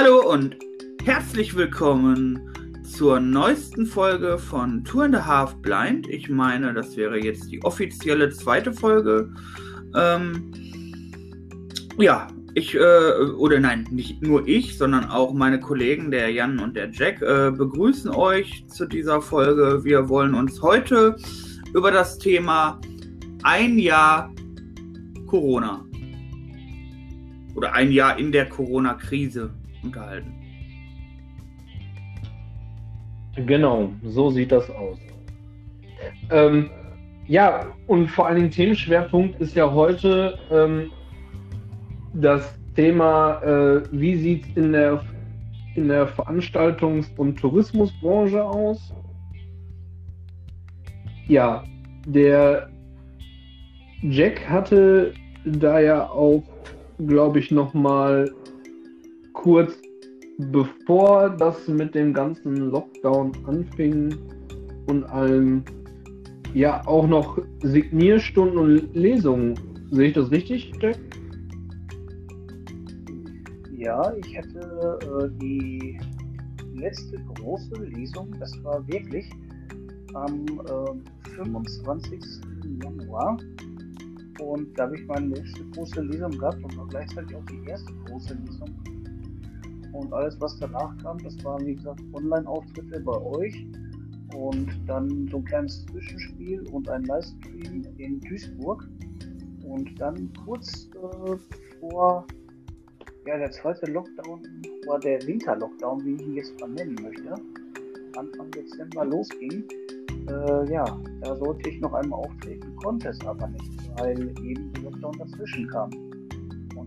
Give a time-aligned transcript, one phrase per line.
[0.00, 0.56] Hallo und
[1.02, 2.38] herzlich willkommen
[2.84, 6.08] zur neuesten Folge von Two and a Half Blind.
[6.08, 9.28] Ich meine, das wäre jetzt die offizielle zweite Folge.
[9.96, 10.52] Ähm,
[11.98, 12.78] ja, ich, äh,
[13.38, 17.50] oder nein, nicht nur ich, sondern auch meine Kollegen, der Jan und der Jack, äh,
[17.50, 19.82] begrüßen euch zu dieser Folge.
[19.82, 21.16] Wir wollen uns heute
[21.74, 22.80] über das Thema
[23.42, 24.32] ein Jahr
[25.26, 25.84] Corona
[27.56, 29.50] oder ein Jahr in der Corona-Krise
[29.82, 30.34] unterhalten.
[33.46, 34.98] Genau, so sieht das aus.
[36.30, 36.70] Ähm,
[37.26, 40.90] ja, und vor allen Dingen Themenschwerpunkt ist ja heute ähm,
[42.14, 45.04] das Thema, äh, wie sieht es in der,
[45.74, 48.92] in der Veranstaltungs- und Tourismusbranche aus?
[51.28, 51.64] Ja,
[52.06, 52.70] der
[54.02, 55.12] Jack hatte
[55.44, 56.42] da ja auch,
[57.06, 58.30] glaube ich, nochmal
[59.38, 59.72] kurz
[60.38, 64.14] bevor das mit dem ganzen Lockdown anfing
[64.86, 65.62] und allem,
[66.54, 69.54] ja auch noch Signierstunden und Lesungen.
[69.90, 70.98] Sehe ich das richtig, Jack?
[73.76, 75.98] Ja, ich hatte äh, die
[76.74, 79.24] letzte große Lesung, das war wirklich
[80.14, 82.20] am äh, 25.
[82.82, 83.38] Januar.
[84.40, 87.92] Und da habe ich meine letzte große Lesung gehabt und war gleichzeitig auch die erste
[88.06, 88.97] große Lesung
[89.92, 93.66] und alles, was danach kam, das waren wie gesagt Online-Auftritte bei euch
[94.34, 98.86] und dann so ein kleines Zwischenspiel und ein Livestream in Duisburg.
[99.64, 101.36] Und dann kurz äh,
[101.80, 102.26] vor
[103.26, 104.40] ja, der zweite Lockdown
[104.86, 107.34] war der Winter-Lockdown, wie ich ihn jetzt mal nennen möchte.
[108.16, 109.64] Anfang Dezember losging.
[110.28, 110.84] Äh, ja,
[111.20, 115.68] da sollte ich noch einmal auftreten, konnte es aber nicht, weil eben der Lockdown dazwischen
[115.68, 115.90] kam.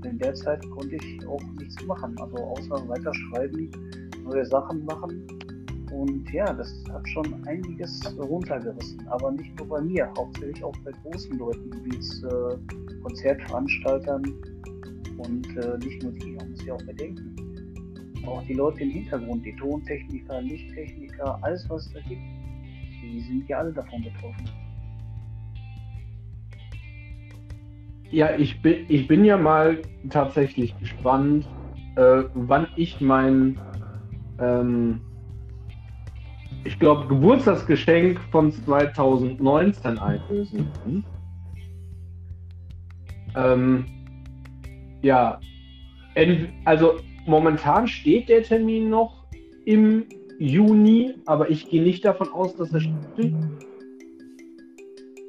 [0.02, 3.70] Und in der Zeit konnte ich auch nichts machen, also außer weiterschreiben,
[4.24, 5.28] neue Sachen machen.
[5.92, 10.92] Und ja, das hat schon einiges runtergerissen, aber nicht nur bei mir, hauptsächlich auch bei
[11.04, 14.24] großen Leuten, wie es äh, Konzertveranstaltern
[15.18, 17.36] und äh, nicht nur die, man muss ja auch bedenken.
[18.26, 22.22] Auch die Leute im Hintergrund, die Tontechniker, Lichttechniker, alles was es da gibt,
[23.04, 24.50] die sind ja alle davon betroffen.
[28.12, 29.78] Ja, ich bin, ich bin ja mal
[30.10, 31.48] tatsächlich gespannt,
[31.96, 33.58] äh, wann ich mein,
[34.38, 35.00] ähm,
[36.66, 41.06] ich glaube, Geburtstagsgeschenk von 2019 einlösen kann.
[43.36, 43.86] Ähm,
[45.02, 45.40] ja,
[46.66, 49.24] also momentan steht der Termin noch
[49.64, 50.04] im
[50.38, 53.64] Juni, aber ich gehe nicht davon aus, dass er stimmt.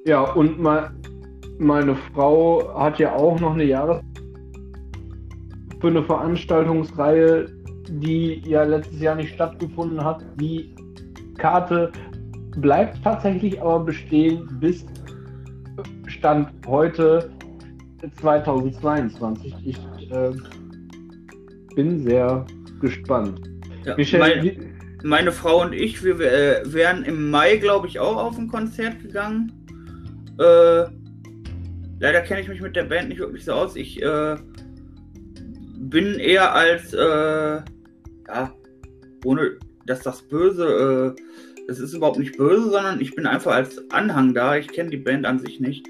[0.04, 0.90] Ja, und mal
[1.58, 4.02] meine Frau hat ja auch noch eine Jahres
[5.80, 7.46] für eine Veranstaltungsreihe,
[7.88, 10.24] die ja letztes Jahr nicht stattgefunden hat.
[10.40, 10.74] Die
[11.38, 11.90] Karte
[12.56, 14.86] bleibt tatsächlich aber bestehen bis
[16.06, 17.30] Stand heute
[18.20, 19.54] 2022.
[19.64, 19.78] Ich
[20.10, 20.30] äh,
[21.74, 22.44] bin sehr
[22.80, 23.40] gespannt.
[23.84, 24.56] Ja, Michel, meine,
[25.02, 29.00] meine, Frau und ich, wir äh, wären im Mai, glaube ich, auch auf ein Konzert
[29.00, 29.52] gegangen.
[30.38, 30.84] Äh,
[32.02, 33.76] Leider kenne ich mich mit der Band nicht wirklich so aus.
[33.76, 34.36] Ich äh,
[35.78, 37.60] bin eher als, äh,
[38.26, 38.52] ja,
[39.24, 39.52] ohne
[39.86, 41.22] dass das böse, äh,
[41.68, 44.56] das ist überhaupt nicht böse, sondern ich bin einfach als Anhang da.
[44.56, 45.86] Ich kenne die Band an sich nicht.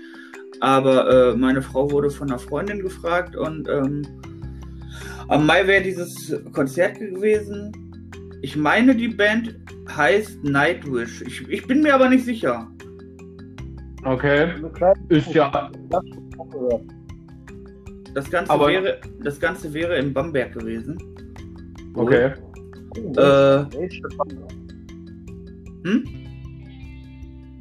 [0.60, 4.02] Aber äh, meine Frau wurde von einer Freundin gefragt und ähm,
[5.28, 7.72] am Mai wäre dieses Konzert gewesen.
[8.42, 9.58] Ich meine, die Band
[9.96, 11.22] heißt Nightwish.
[11.22, 12.70] Ich, ich bin mir aber nicht sicher.
[14.04, 14.52] Okay.
[15.08, 15.70] Ist ja.
[18.14, 20.98] Das Ganze, Aber wäre, das Ganze wäre in Bamberg gewesen.
[21.94, 22.32] Okay.
[22.96, 23.64] Oh, äh,
[24.16, 24.52] Bamberg.
[25.84, 26.04] Hm?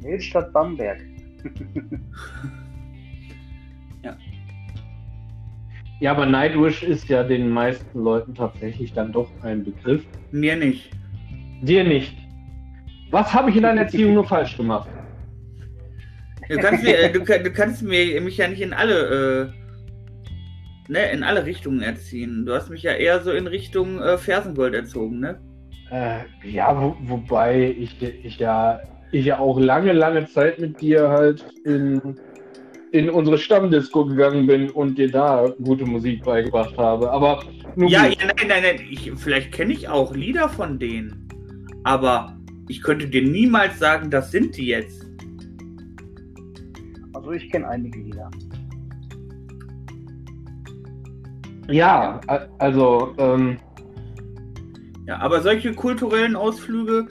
[0.02, 1.00] Mehlstadt Bamberg.
[4.02, 4.16] ja.
[6.00, 10.04] Ja, aber Nightwish ist ja den meisten Leuten tatsächlich dann doch ein Begriff.
[10.32, 10.90] Mir nicht.
[11.62, 12.16] Dir nicht.
[13.10, 14.88] Was habe ich in deiner Erziehung nur falsch gemacht?
[16.52, 19.52] Du kannst, mir, du, du, kannst mir, mich ja nicht in alle,
[20.88, 22.44] äh, ne, in alle Richtungen erziehen.
[22.44, 25.40] Du hast mich ja eher so in Richtung äh, Fersengold erzogen, ne?
[25.90, 28.80] Äh, ja, wo, wobei ich, ich ja
[29.12, 32.18] ich ja auch lange, lange Zeit mit dir halt in,
[32.92, 37.10] in unsere Stammdisco gegangen bin und dir da gute Musik beigebracht habe.
[37.10, 37.44] Aber
[37.76, 38.80] ja, ja, nein, nein, nein.
[38.90, 41.28] Ich, vielleicht kenne ich auch Lieder von denen.
[41.84, 42.36] Aber
[42.68, 45.01] ich könnte dir niemals sagen, das sind die jetzt.
[47.22, 48.28] Also ich kenne einige Lieder.
[51.68, 52.20] Ja,
[52.58, 53.58] also ähm,
[55.06, 57.06] Ja, aber solche kulturellen Ausflüge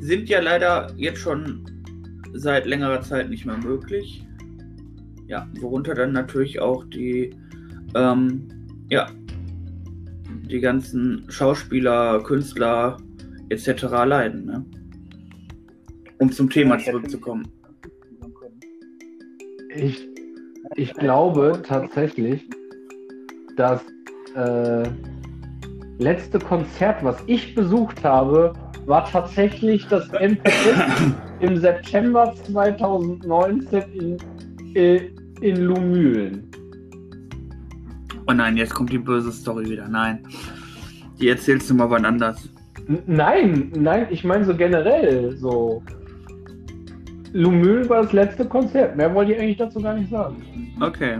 [0.00, 1.64] sind ja leider jetzt schon
[2.34, 4.26] seit längerer Zeit nicht mehr möglich.
[5.28, 7.30] Ja, worunter dann natürlich auch die,
[7.94, 8.48] ähm,
[8.90, 9.08] ja,
[10.50, 12.96] die ganzen Schauspieler, Künstler
[13.48, 13.84] etc.
[14.06, 14.44] leiden.
[14.46, 14.64] Ne?
[16.18, 17.46] Um zum Thema zurückzukommen.
[19.76, 20.08] Ich,
[20.76, 22.48] ich glaube tatsächlich,
[23.56, 23.82] das
[24.34, 24.88] äh,
[25.98, 28.52] letzte Konzert, was ich besucht habe,
[28.86, 36.50] war tatsächlich das MPS im September 2019 in, äh, in Lumülen.
[38.28, 39.88] Oh nein, jetzt kommt die böse Story wieder.
[39.88, 40.20] Nein.
[41.20, 42.48] Die erzählst du mal wann anders.
[42.88, 45.82] N nein, nein, ich meine so generell so.
[47.32, 48.96] Lumülen war das letzte Konzert.
[48.96, 50.42] Mehr wollte ich eigentlich dazu gar nicht sagen.
[50.80, 51.18] Okay.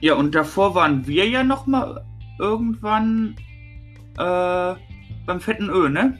[0.00, 2.04] ja, und davor waren wir ja noch mal
[2.38, 3.34] irgendwann
[4.18, 4.74] äh,
[5.26, 6.18] beim fetten Ö, ne?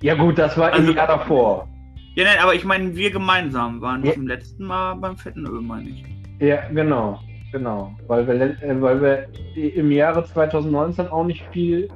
[0.00, 1.68] Ja gut, das war also, im Jahr davor.
[2.14, 4.12] Ja, nein, aber ich meine, wir gemeinsam waren ja.
[4.12, 6.04] zum letzten Mal beim fetten Ö, meine ich.
[6.40, 7.20] Ja, genau,
[7.52, 7.94] genau.
[8.08, 9.28] Weil wir, äh, weil wir
[9.74, 11.88] im Jahre 2019 auch nicht viel,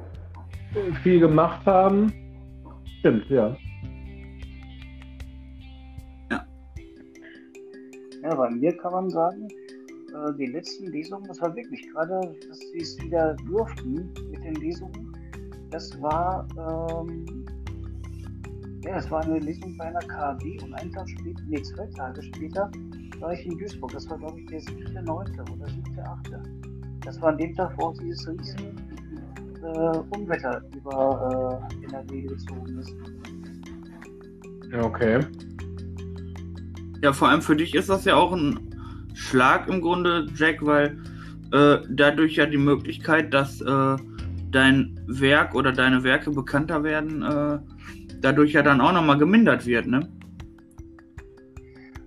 [1.03, 2.13] viel gemacht haben.
[3.07, 3.55] Stimmt, ja.
[6.29, 6.45] Ja.
[8.21, 12.59] Ja, bei mir kann man sagen, äh, die letzten Lesungen, das war wirklich gerade, dass
[12.59, 15.15] sie es wieder durften mit den Lesungen.
[15.69, 17.45] Das war, ähm,
[18.83, 22.21] ja, das war eine Lesung bei einer KAB und einen Tag später, nee, zwei Tage
[22.21, 22.69] später
[23.21, 23.93] war ich in Duisburg.
[23.93, 25.09] Das war, glaube ich, der 7.9.
[25.53, 26.41] oder 7.8.
[27.05, 28.86] Das war an dem Tag, wo auch dieses riesen
[29.67, 32.93] äh, Unwetter über äh, NRW gezogen ist.
[34.73, 35.19] Okay.
[37.01, 38.59] Ja, vor allem für dich ist das ja auch ein
[39.13, 40.97] Schlag im Grunde, Jack, weil
[41.51, 43.95] äh, dadurch ja die Möglichkeit, dass äh,
[44.51, 47.59] dein Werk oder deine Werke bekannter werden, äh,
[48.21, 50.07] dadurch ja dann auch nochmal gemindert wird, ne?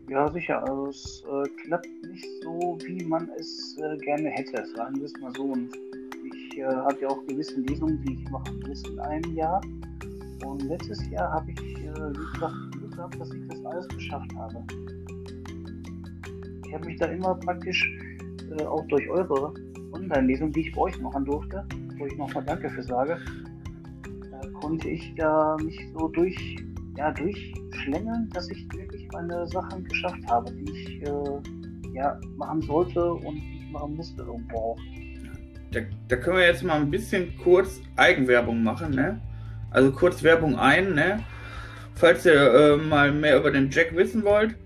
[0.08, 0.60] Ja, sicher.
[0.68, 5.12] Also es äh, klappt nicht so, wie man es äh, gerne hätte, sagen wir es
[5.20, 5.44] mal so.
[5.44, 5.70] Und
[6.50, 9.60] ich äh, habe ja auch gewisse Lesungen, die ich machen muss in einem Jahr.
[10.44, 14.64] Und letztes Jahr habe ich, äh, gesagt, Glück gehabt, dass ich das alles geschafft habe.
[16.66, 17.98] Ich habe mich da immer praktisch
[18.58, 19.52] äh, auch durch eure
[19.92, 21.66] Online-Lesung, die ich bei euch machen durfte,
[21.98, 23.18] wo ich nochmal Danke für sage,
[24.30, 26.56] da konnte ich da mich so durch,
[26.96, 33.12] ja, durchschlängeln, dass ich wirklich meine Sachen geschafft habe, die ich äh, ja, machen sollte
[33.12, 34.78] und die ich machen musste irgendwo auch.
[35.72, 39.20] Da, da, können wir jetzt mal ein bisschen kurz Eigenwerbung machen, ne?
[39.70, 41.20] Also kurz Werbung ein, ne?
[41.94, 44.56] Falls ihr äh, mal mehr über den Jack wissen wollt,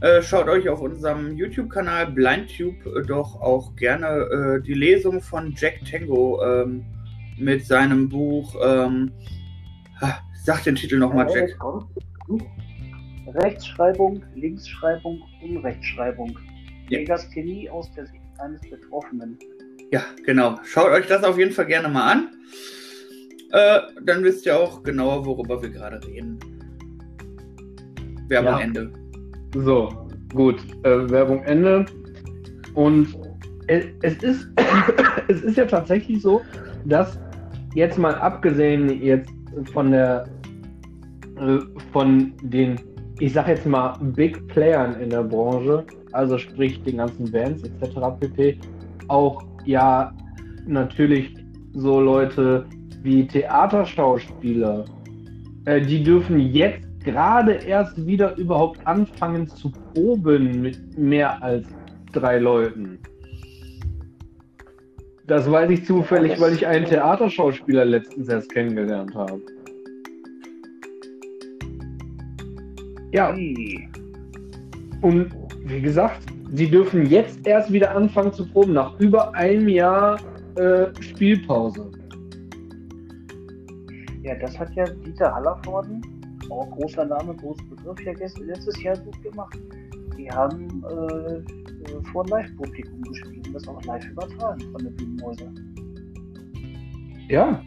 [0.00, 5.54] äh, schaut euch auf unserem YouTube-Kanal BlindTube äh, doch auch gerne äh, die Lesung von
[5.56, 6.84] Jack Tango ähm,
[7.38, 8.54] mit seinem Buch.
[8.62, 9.10] Ähm,
[10.44, 11.56] sag den Titel nochmal, Jack.
[13.26, 16.38] Rechtschreibung, Linksschreibung, Unrechtschreibung.
[16.90, 16.98] Ja.
[16.98, 19.38] Legasthenie aus der Sicht eines Betroffenen.
[19.90, 20.58] Ja, genau.
[20.64, 22.28] Schaut euch das auf jeden Fall gerne mal an.
[23.52, 26.38] Äh, dann wisst ihr auch genauer, worüber wir gerade reden.
[28.28, 28.60] Werbung ja.
[28.60, 28.92] Ende.
[29.54, 30.56] So, gut.
[30.82, 31.86] Äh, Werbung Ende.
[32.74, 33.14] Und
[33.68, 34.48] es ist,
[35.28, 36.42] es ist ja tatsächlich so,
[36.84, 37.18] dass
[37.74, 39.30] jetzt mal abgesehen jetzt
[39.72, 40.26] von der
[41.36, 41.58] äh,
[41.92, 42.80] von den,
[43.18, 47.98] ich sag jetzt mal, Big Playern in der Branche, also sprich den ganzen Bands etc.
[48.20, 48.58] pp,
[49.08, 50.12] auch ja
[50.66, 51.34] natürlich
[51.72, 52.66] so Leute
[53.02, 54.84] wie Theaterschauspieler,
[55.66, 61.66] äh, die dürfen jetzt gerade erst wieder überhaupt anfangen zu proben mit mehr als
[62.12, 62.98] drei Leuten.
[65.26, 69.40] Das weiß ich zufällig, weil ich einen Theaterschauspieler letztens erst kennengelernt habe.
[73.12, 73.30] Ja.
[75.00, 75.30] Und
[75.66, 80.18] wie gesagt, sie dürfen jetzt erst wieder anfangen zu proben, nach über einem Jahr
[80.56, 81.90] äh, Spielpause.
[84.22, 86.02] Ja, das hat ja Dieter Hallervorden
[86.50, 88.12] auch großer Name, großer Begriff, ja
[88.44, 89.58] letztes Jahr gut gemacht.
[90.16, 95.50] Die haben äh, äh vor Live-Publikum gespielt und das auch live übertragen von der Bühnenhäuser.
[97.28, 97.60] Ja.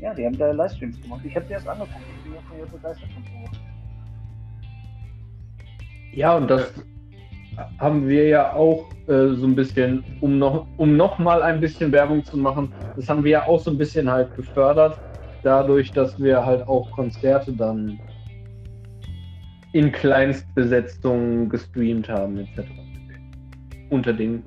[0.00, 1.20] Ja, die haben da Livestreams gemacht.
[1.24, 2.00] Ich habe dir das angeguckt.
[2.18, 3.60] Ich bin ja von ihr begeistert von sowas.
[6.14, 6.72] Ja, und das
[7.78, 11.92] haben wir ja auch äh, so ein bisschen, um noch, um noch mal ein bisschen
[11.92, 14.98] Werbung zu machen, das haben wir ja auch so ein bisschen halt gefördert
[15.42, 17.98] dadurch, dass wir halt auch Konzerte dann
[19.72, 22.68] in Kleinstbesetzung gestreamt haben, etc.
[23.90, 24.44] Unter den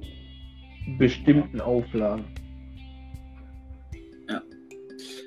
[0.98, 2.26] bestimmten Auflagen.
[4.30, 4.42] Ja.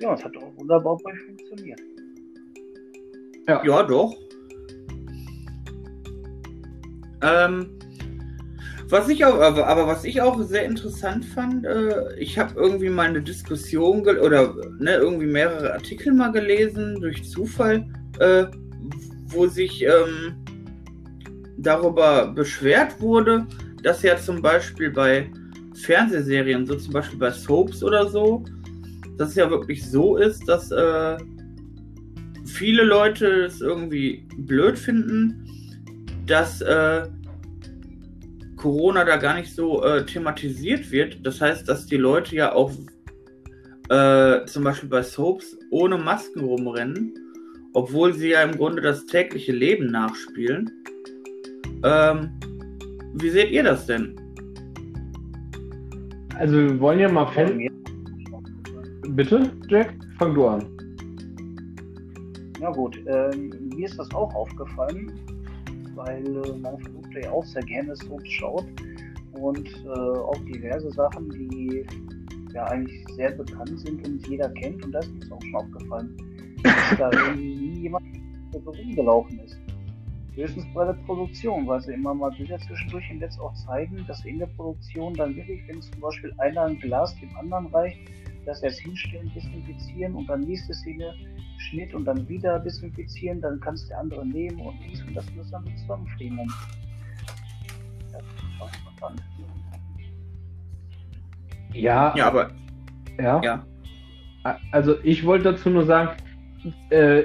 [0.01, 1.81] Ja, es hat auch wunderbar bei funktioniert.
[3.49, 4.15] Ja, ja doch.
[7.23, 7.79] Ähm,
[8.91, 13.09] was ich auch, aber, was ich auch sehr interessant fand, äh, ich habe irgendwie mal
[13.09, 17.87] eine Diskussion oder ne, irgendwie mehrere Artikel mal gelesen durch Zufall,
[18.19, 18.47] äh,
[19.27, 20.37] wo sich ähm,
[21.59, 23.47] darüber beschwert wurde,
[23.83, 25.31] dass ja zum Beispiel bei
[25.83, 28.43] Fernsehserien, so zum Beispiel bei Soaps oder so,
[29.19, 31.19] dass es ja wirklich so ist, dass äh,
[32.47, 35.45] viele Leute es irgendwie blöd finden,
[36.29, 37.09] dass äh,
[38.57, 41.25] Corona da gar nicht so äh, thematisiert wird.
[41.27, 42.73] Das heißt, dass die Leute ja auch
[43.89, 47.15] äh, zum Beispiel bei Soaps ohne Masken rumrennen,
[47.73, 50.71] obwohl sie ja im Grunde das tägliche Leben nachspielen.
[51.85, 52.31] Ähm,
[53.15, 54.15] wie seht ihr das denn?
[56.35, 57.69] Also wir wollen ja mal fan.
[59.09, 59.95] Bitte, Jack?
[60.19, 60.67] Fang du an.
[62.61, 65.13] Ja gut, ähm, mir ist das auch aufgefallen,
[65.99, 66.23] weil
[66.63, 68.67] meine Verlobte ja auch sehr gerne Soaps schaut
[69.33, 71.85] und äh, auch diverse Sachen, die
[72.55, 76.17] ja eigentlich sehr bekannt sind und jeder kennt und das ist mir auch schon aufgefallen,
[76.63, 78.05] dass da irgendwie nie jemand
[78.53, 79.59] so rumgelaufen ist.
[80.35, 84.25] Höchstens bei der Produktion, weil sie immer mal wieder zwischendurch im Netz auch zeigen, dass
[84.25, 87.99] in der Produktion dann wirklich, wenn zum Beispiel einer ein Glas dem anderen reicht,
[88.49, 91.15] dass er es hinstellen, desinfizieren und dann nächste Szene
[91.59, 95.51] Schnitt und dann wieder desinfizieren, dann kannst der andere nehmen und dies und das das
[95.51, 96.51] dann zusammenfrieren.
[98.11, 98.39] Das ist
[101.75, 102.51] Ja, ja, aber
[103.21, 103.41] ja.
[103.43, 103.65] ja.
[104.73, 106.17] Also ich wollte dazu nur sagen,
[106.89, 107.25] äh,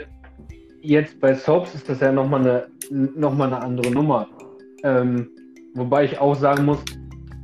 [0.81, 2.67] jetzt bei Soaps ist das ja nochmal eine,
[3.15, 4.27] noch eine andere Nummer.
[4.83, 5.29] Ähm,
[5.73, 6.83] wobei ich auch sagen muss,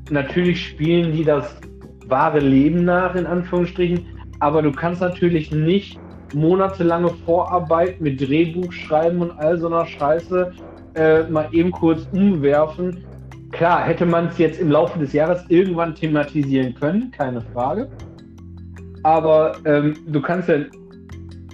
[0.10, 1.62] natürlich spielen die das
[2.10, 4.06] wahre Leben nach, in Anführungsstrichen,
[4.40, 6.00] aber du kannst natürlich nicht
[6.34, 10.52] monatelange Vorarbeit mit Drehbuch schreiben und all so einer Scheiße
[10.96, 13.04] äh, mal eben kurz umwerfen.
[13.52, 17.90] Klar, hätte man es jetzt im Laufe des Jahres irgendwann thematisieren können, keine Frage.
[19.04, 20.58] Aber ähm, du kannst ja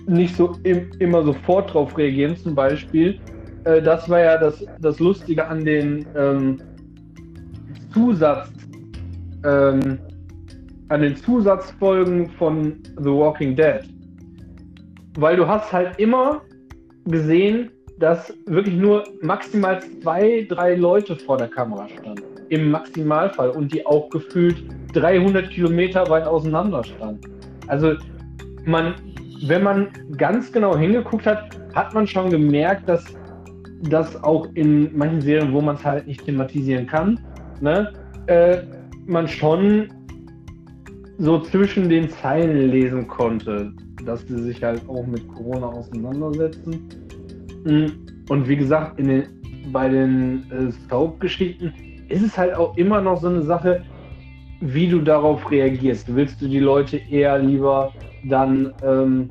[0.08, 2.36] nicht so im, immer sofort drauf reagieren.
[2.36, 3.20] Zum Beispiel,
[3.64, 6.62] äh, das war ja das, das Lustige an den ähm,
[7.94, 8.50] Zusatz,
[9.46, 10.00] ähm,
[10.90, 13.82] an den Zusatzfolgen von The Walking Dead.
[15.18, 16.42] Weil du hast halt immer
[17.06, 22.24] gesehen, dass wirklich nur maximal zwei, drei Leute vor der Kamera standen.
[22.50, 23.50] Im Maximalfall.
[23.52, 24.64] Und die auch gefühlt
[24.94, 27.22] 300 Kilometer weit auseinander standen.
[27.68, 27.94] Also
[28.66, 28.96] man,
[29.48, 29.88] wenn man
[30.18, 33.06] ganz genau hingeguckt hat, hat man schon gemerkt, dass
[33.84, 37.20] das auch in manchen Serien, wo man es halt nicht thematisieren kann,
[37.62, 37.94] ne,
[38.28, 38.58] äh,
[39.06, 39.90] man schon
[41.18, 43.72] so zwischen den Zeilen lesen konnte,
[44.06, 46.90] dass sie sich halt auch mit Corona auseinandersetzen.
[47.64, 47.86] Mm,
[48.30, 49.24] und wie gesagt, in den,
[49.72, 51.74] bei den äh, Soap-Geschichten
[52.10, 53.84] ist es halt auch immer noch so eine Sache,
[54.62, 56.14] wie du darauf reagierst.
[56.14, 57.94] Willst du die Leute eher lieber
[58.26, 59.30] dann ähm,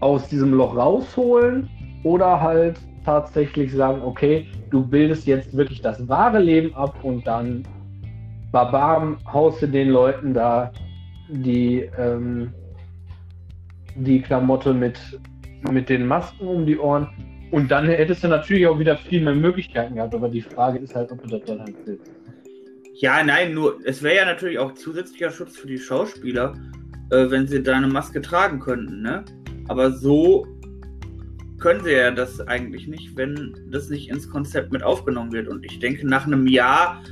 [0.00, 1.68] aus diesem Loch rausholen
[2.02, 7.62] oder halt tatsächlich sagen, okay, du bildest jetzt wirklich das wahre Leben ab und dann
[8.52, 10.72] Barbaren haust du den Leuten da
[11.28, 12.52] die, ähm,
[13.96, 14.98] die Klamotte mit,
[15.70, 17.08] mit den Masken um die Ohren.
[17.50, 20.94] Und dann hättest du natürlich auch wieder viel mehr Möglichkeiten gehabt, aber die Frage ist
[20.94, 22.10] halt, ob du das dann halt willst.
[22.94, 26.54] Ja, nein, nur es wäre ja natürlich auch zusätzlicher Schutz für die Schauspieler,
[27.10, 29.24] äh, wenn sie deine Maske tragen könnten, ne?
[29.68, 30.46] Aber so
[31.58, 35.48] können sie ja das eigentlich nicht, wenn das nicht ins Konzept mit aufgenommen wird.
[35.48, 37.02] Und ich denke, nach einem Jahr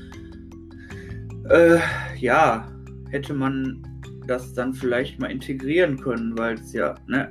[1.50, 1.78] äh,
[2.18, 2.68] ja,
[3.10, 3.82] hätte man
[4.26, 7.30] das dann vielleicht mal integrieren können, weil es ja, ne?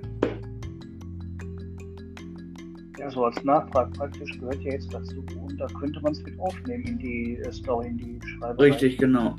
[2.99, 6.39] Ja, so als Nachtrag praktisch gehört ja jetzt dazu und da könnte man es mit
[6.39, 8.69] aufnehmen in die äh, Story, in die Schreiberei.
[8.69, 9.35] Richtig, genau.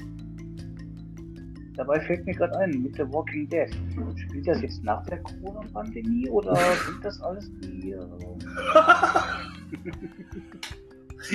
[1.76, 3.69] Dabei fällt mir gerade ein, mit The Walking Dead.
[4.16, 7.93] Spielt das jetzt nach der Corona-Pandemie oder sind das alles die.
[7.93, 7.99] Äh...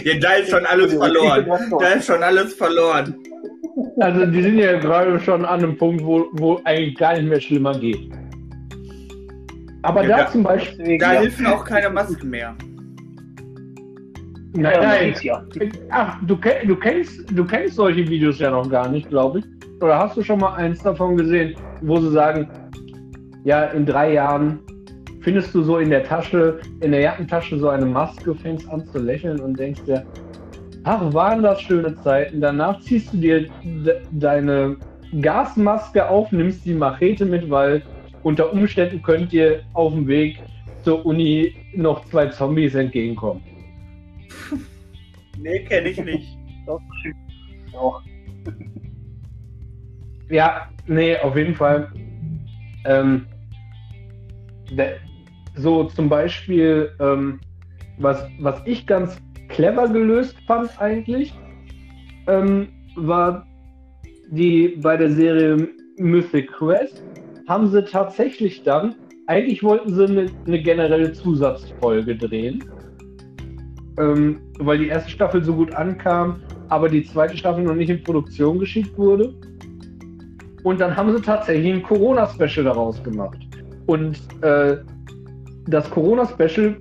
[0.04, 1.48] Ja, da ist schon alles verloren.
[1.80, 3.16] Da ist schon alles verloren.
[4.00, 7.42] Also die sind ja gerade schon an einem Punkt, wo, wo eigentlich gar nicht mehr
[7.42, 8.10] schlimmer geht.
[9.82, 10.98] Aber ja, da, zum Beispiel.
[10.98, 11.20] Da ja.
[11.22, 12.56] helfen auch keine Masken mehr.
[14.54, 15.16] Nein, nein.
[15.90, 19.46] Ach, du, du, kennst, du kennst solche Videos ja noch gar nicht, glaube ich.
[19.82, 22.50] Oder hast du schon mal eins davon gesehen, wo sie sagen,
[23.44, 24.60] ja, in drei Jahren
[25.22, 28.98] findest du so in der Tasche, in der Jackentasche so eine Maske, fängst an zu
[28.98, 30.06] lächeln und denkst dir,
[30.84, 32.42] ach, waren das schöne Zeiten.
[32.42, 34.78] Danach ziehst du dir de deine
[35.22, 37.84] Gasmaske auf, nimmst die Machete mit, weil
[38.22, 40.42] unter Umständen könnt ihr auf dem Weg
[40.84, 43.42] zur Uni noch zwei Zombies entgegenkommen.
[45.38, 46.38] nee, kenne ich nicht.
[47.74, 48.02] Auch.
[50.30, 51.92] Ja, nee, auf jeden Fall.
[52.86, 53.26] Ähm,
[55.56, 57.40] so zum Beispiel, ähm,
[57.98, 59.20] was, was ich ganz
[59.50, 61.34] clever gelöst fand eigentlich,
[62.28, 63.46] ähm, war
[64.32, 67.04] die bei der Serie Mythic Quest
[67.48, 68.96] haben sie tatsächlich dann,
[69.28, 72.64] eigentlich wollten sie eine, eine generelle Zusatzfolge drehen,
[73.98, 78.04] ähm, weil die erste Staffel so gut ankam, aber die zweite Staffel noch nicht in
[78.04, 79.34] Produktion geschickt wurde.
[80.64, 83.40] Und dann haben sie tatsächlich ein Corona-Special daraus gemacht.
[83.88, 84.78] Und äh,
[85.68, 86.78] das Corona-Special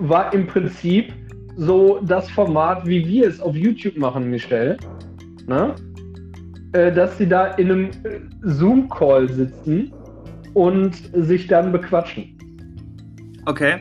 [0.00, 1.12] war im Prinzip
[1.56, 4.76] so das Format, wie wir es auf YouTube machen, Michelle.
[5.46, 5.74] Ne?
[6.72, 7.90] Äh, dass sie da in einem
[8.42, 9.92] Zoom-Call sitzen
[10.54, 12.38] und sich dann bequatschen.
[13.46, 13.80] Okay.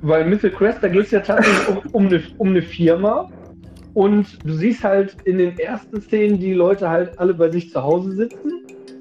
[0.00, 3.28] Weil Mythic Quest, da geht es ja tatsächlich um, um, eine, um eine Firma
[3.94, 7.82] und du siehst halt in den ersten Szenen die Leute halt alle bei sich zu
[7.82, 8.52] Hause sitzen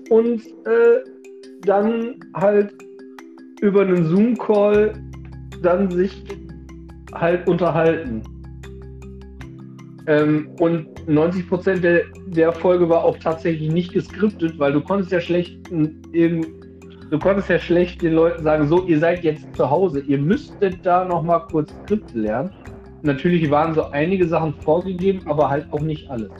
[0.09, 0.99] und äh,
[1.65, 2.73] dann halt
[3.61, 4.93] über einen Zoom-Call
[5.61, 6.23] dann sich
[7.13, 8.23] halt unterhalten.
[10.07, 15.21] Ähm, und 90% der, der Folge war auch tatsächlich nicht geskriptet, weil du konntest ja
[15.21, 15.59] schlecht
[17.11, 20.83] du konntest ja schlecht den Leuten sagen, so, ihr seid jetzt zu Hause, ihr müsstet
[20.83, 22.51] da nochmal kurz Skript lernen.
[23.03, 26.31] Natürlich waren so einige Sachen vorgegeben, aber halt auch nicht alles.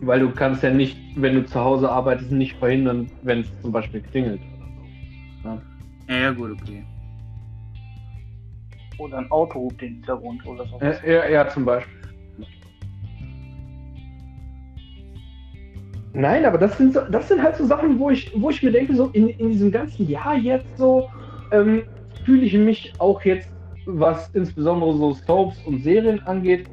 [0.00, 3.72] Weil du kannst ja nicht, wenn du zu Hause arbeitest, nicht verhindern, wenn es zum
[3.72, 4.40] Beispiel klingelt.
[6.08, 6.84] Ja, ja, gut, okay.
[8.98, 10.78] Oder ein Auto ruft den Hintergrund oder so.
[10.80, 11.94] Ja, ja, ja, zum Beispiel.
[16.14, 18.72] Nein, aber das sind, so, das sind halt so Sachen, wo ich, wo ich mir
[18.72, 21.08] denke, so in, in diesem ganzen Jahr jetzt so,
[21.52, 21.82] ähm,
[22.24, 23.48] fühle ich mich auch jetzt
[23.86, 26.68] was insbesondere so Soaps und Serien angeht,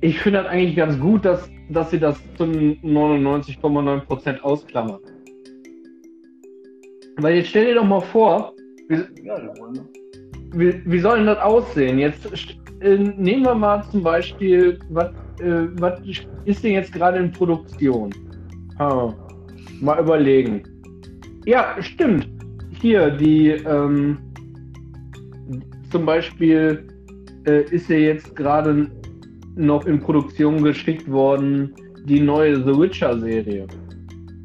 [0.00, 5.00] ich finde das eigentlich ganz gut, dass, dass sie das zu 99,9% ausklammern.
[7.16, 8.52] Weil jetzt stell dir doch mal vor,
[8.88, 8.98] wie,
[10.52, 11.98] wie, wie soll denn das aussehen?
[11.98, 12.26] Jetzt
[12.80, 15.66] äh, nehmen wir mal zum Beispiel, was äh,
[16.44, 18.12] ist denn jetzt gerade in Produktion?
[18.78, 19.14] Ha,
[19.80, 20.62] mal überlegen.
[21.46, 22.28] Ja, stimmt.
[22.80, 24.18] Hier, die, ähm,
[25.90, 26.86] zum Beispiel
[27.46, 28.90] äh, ist ja jetzt gerade
[29.54, 31.72] noch in Produktion geschickt worden
[32.04, 33.66] die neue The Witcher-Serie.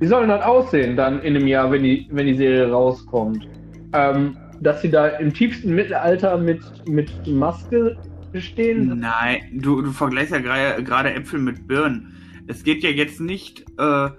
[0.01, 3.47] Wie soll das aussehen dann in einem Jahr, wenn die, wenn die Serie rauskommt?
[3.93, 7.95] Ähm, dass sie da im tiefsten Mittelalter mit, mit Maske
[8.33, 8.99] stehen?
[8.99, 12.15] Nein, du, du vergleichst ja gerade Äpfel mit Birnen.
[12.47, 14.09] Es geht ja jetzt nicht äh,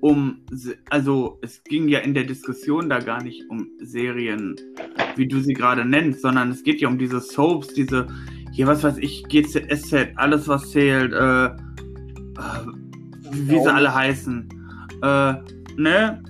[0.00, 0.42] um,
[0.90, 4.54] also es ging ja in der Diskussion da gar nicht um Serien,
[5.16, 8.06] wie du sie gerade nennst, sondern es geht ja um diese Soaps, diese,
[8.52, 11.50] hier was weiß ich, GZSZ, alles was zählt, äh, äh,
[13.32, 14.48] wie sie alle heißen,
[15.02, 15.34] äh,
[15.76, 16.22] ne?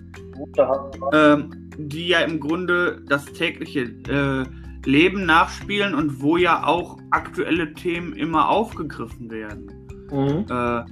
[1.13, 1.37] Äh,
[1.79, 4.45] die ja im Grunde das tägliche äh,
[4.89, 9.71] Leben nachspielen und wo ja auch aktuelle Themen immer aufgegriffen werden.
[10.11, 10.47] Mhm.
[10.49, 10.85] Äh,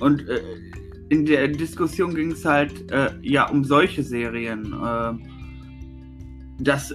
[0.00, 0.40] und äh,
[1.08, 5.12] in der Diskussion ging es halt äh, ja um solche Serien, äh,
[6.62, 6.94] dass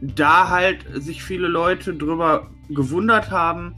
[0.00, 3.74] da halt sich viele Leute drüber gewundert haben,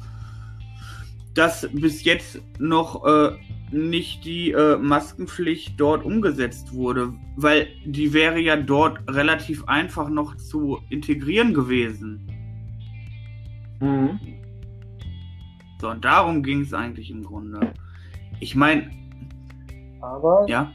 [1.35, 3.37] dass bis jetzt noch äh,
[3.71, 10.37] nicht die äh, Maskenpflicht dort umgesetzt wurde, weil die wäre ja dort relativ einfach noch
[10.37, 12.29] zu integrieren gewesen.
[13.81, 14.21] Mhm.
[15.81, 17.73] So, und darum ging es eigentlich im Grunde.
[18.41, 18.91] Ich meine,
[20.01, 20.47] aber.
[20.49, 20.73] Ja.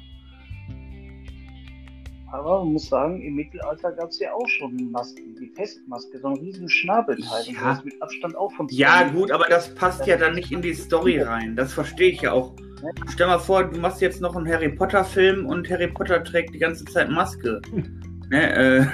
[2.32, 6.28] Aber man muss sagen, im Mittelalter gab es ja auch schon Masken, die Festmaske, so
[6.28, 7.74] ein riesen Schnabelteil, ja.
[7.74, 10.76] das mit Abstand auch von Ja, gut, aber das passt ja dann nicht in die
[10.76, 11.56] Story rein.
[11.56, 12.56] Das verstehe ich ja auch.
[13.12, 16.54] Stell mal vor, du machst jetzt noch einen Harry Potter Film und Harry Potter trägt
[16.54, 17.62] die ganze Zeit Maske.
[18.30, 18.86] ne, äh,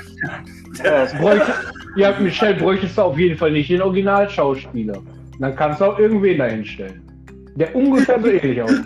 [0.83, 1.53] ja, bräuchte,
[1.95, 5.01] ja, Michelle bräuchtest du auf jeden Fall nicht den Originalschauspieler.
[5.39, 7.01] Dann kannst du auch irgendwen dahinstellen.
[7.55, 8.85] Der ungefähr so ähnlich aussieht.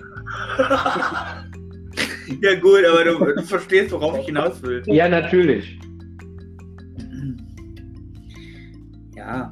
[2.42, 4.84] ja gut, aber du, du, verstehst, worauf ich hinaus will.
[4.86, 5.80] Ja, natürlich.
[9.16, 9.50] Ja.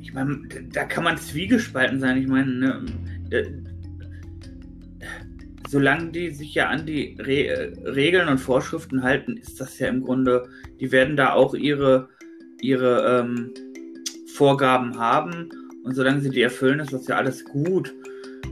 [0.00, 0.40] Ich meine,
[0.72, 2.18] da kann man zwiegespalten sein.
[2.18, 2.84] Ich meine, ne,
[3.30, 3.44] äh,
[5.72, 10.02] solange die sich ja an die Re Regeln und Vorschriften halten, ist das ja im
[10.02, 10.46] Grunde,
[10.78, 12.10] die werden da auch ihre,
[12.60, 13.54] ihre, ähm,
[14.34, 15.48] Vorgaben haben
[15.84, 17.94] und solange sie die erfüllen, ist das ja alles gut.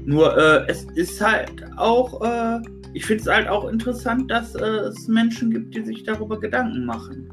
[0.04, 2.60] Nur äh, es ist halt auch, äh,
[2.94, 6.86] ich finde es halt auch interessant, dass äh, es Menschen gibt, die sich darüber Gedanken
[6.86, 7.28] machen.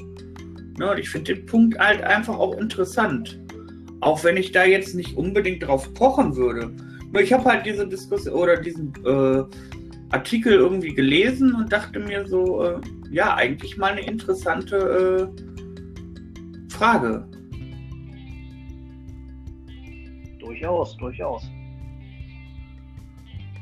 [0.77, 3.39] Ne, und ich finde den Punkt halt einfach auch interessant.
[4.01, 6.71] Auch wenn ich da jetzt nicht unbedingt drauf pochen würde.
[7.11, 9.43] Nur ich habe halt diese Diskussion oder diesen äh,
[10.09, 12.79] Artikel irgendwie gelesen und dachte mir so, äh,
[13.11, 17.27] ja, eigentlich mal eine interessante äh, Frage.
[20.39, 21.49] Durchaus, durchaus.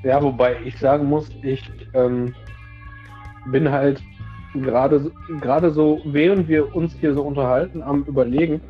[0.03, 2.33] Ja, wobei ich sagen muss, ich ähm,
[3.47, 4.03] bin halt
[4.53, 8.61] gerade gerade so, während wir uns hier so unterhalten, am überlegen,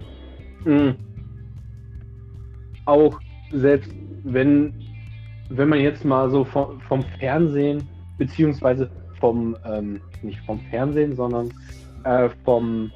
[0.64, 0.96] mh,
[2.86, 3.20] auch
[3.52, 4.74] selbst wenn,
[5.50, 11.54] wenn man jetzt mal so vom, vom Fernsehen, beziehungsweise vom, ähm, nicht vom Fernsehen, sondern
[12.04, 12.92] äh, vom,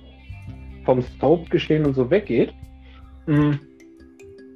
[0.85, 2.53] vom Soap-Geschehen und so weggeht,
[3.27, 3.59] mh,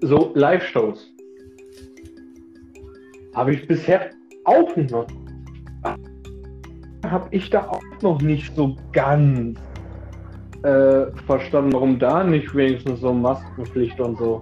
[0.02, 1.14] so Live-Shows
[3.36, 4.12] habe ich bisher
[4.46, 5.08] auch noch.
[7.04, 9.60] Habe ich da auch noch nicht so ganz
[10.64, 14.40] äh, verstanden, warum da nicht wenigstens so Maskenpflicht und so.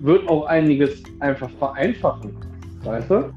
[0.00, 2.34] Wird auch einiges einfach vereinfachen,
[2.84, 3.32] weißt du?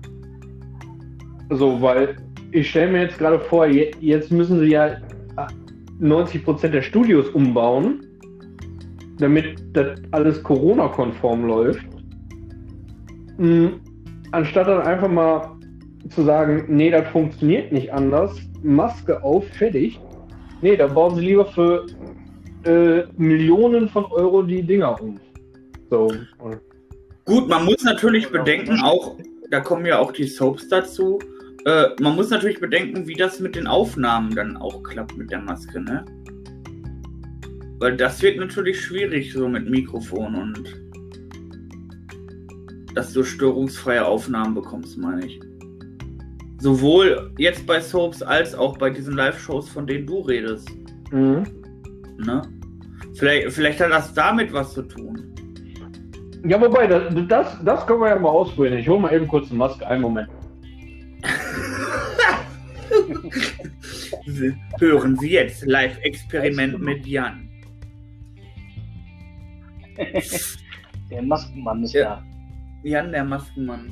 [1.51, 2.17] So, weil
[2.51, 4.97] ich stelle mir jetzt gerade vor, jetzt müssen sie ja
[6.01, 8.06] 90% der Studios umbauen,
[9.17, 11.86] damit das alles Corona-konform läuft.
[13.38, 13.79] Mhm
[14.34, 15.51] anstatt dann einfach mal
[16.10, 19.99] zu sagen, nee, das funktioniert nicht anders, Maske auf, fertig.
[20.62, 21.86] Nee, da bauen sie lieber für
[22.65, 25.19] äh, Millionen von Euro die Dinger um.
[25.89, 26.12] So.
[27.25, 29.15] Gut, man muss natürlich bedenken, auch,
[29.53, 31.19] da kommen ja auch die Soaps dazu,
[31.65, 35.41] äh, man muss natürlich bedenken, wie das mit den Aufnahmen dann auch klappt mit der
[35.41, 36.03] Maske, ne?
[37.77, 40.81] Weil das wird natürlich schwierig, so mit Mikrofon und
[42.95, 45.39] dass du störungsfreie Aufnahmen bekommst, meine ich.
[46.59, 50.67] Sowohl jetzt bei Soaps als auch bei diesen Live-Shows, von denen du redest.
[51.11, 51.43] Mhm.
[52.17, 52.41] Ne?
[53.13, 55.32] Vielleicht, vielleicht hat das damit was zu tun.
[56.45, 58.77] Ja, wobei, das, das, das können wir ja mal ausprobieren.
[58.77, 59.88] Ich hole mal eben kurz eine Maske.
[59.88, 60.29] Einen Moment.
[64.79, 67.49] Hören Sie jetzt Live-Experiment mit Jan.
[71.10, 72.15] Der Maskenmann ist ja.
[72.15, 72.23] da.
[72.84, 73.91] Jan, der Maskenmann.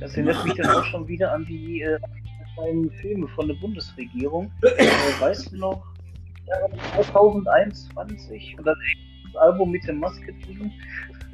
[0.00, 1.98] Das erinnert mich dann auch schon wieder an die äh,
[3.00, 4.50] Filme von der Bundesregierung.
[4.62, 4.86] äh,
[5.20, 5.86] weißt du noch,
[6.92, 8.76] 2021 und das
[9.36, 10.72] Album mit der Maske drin,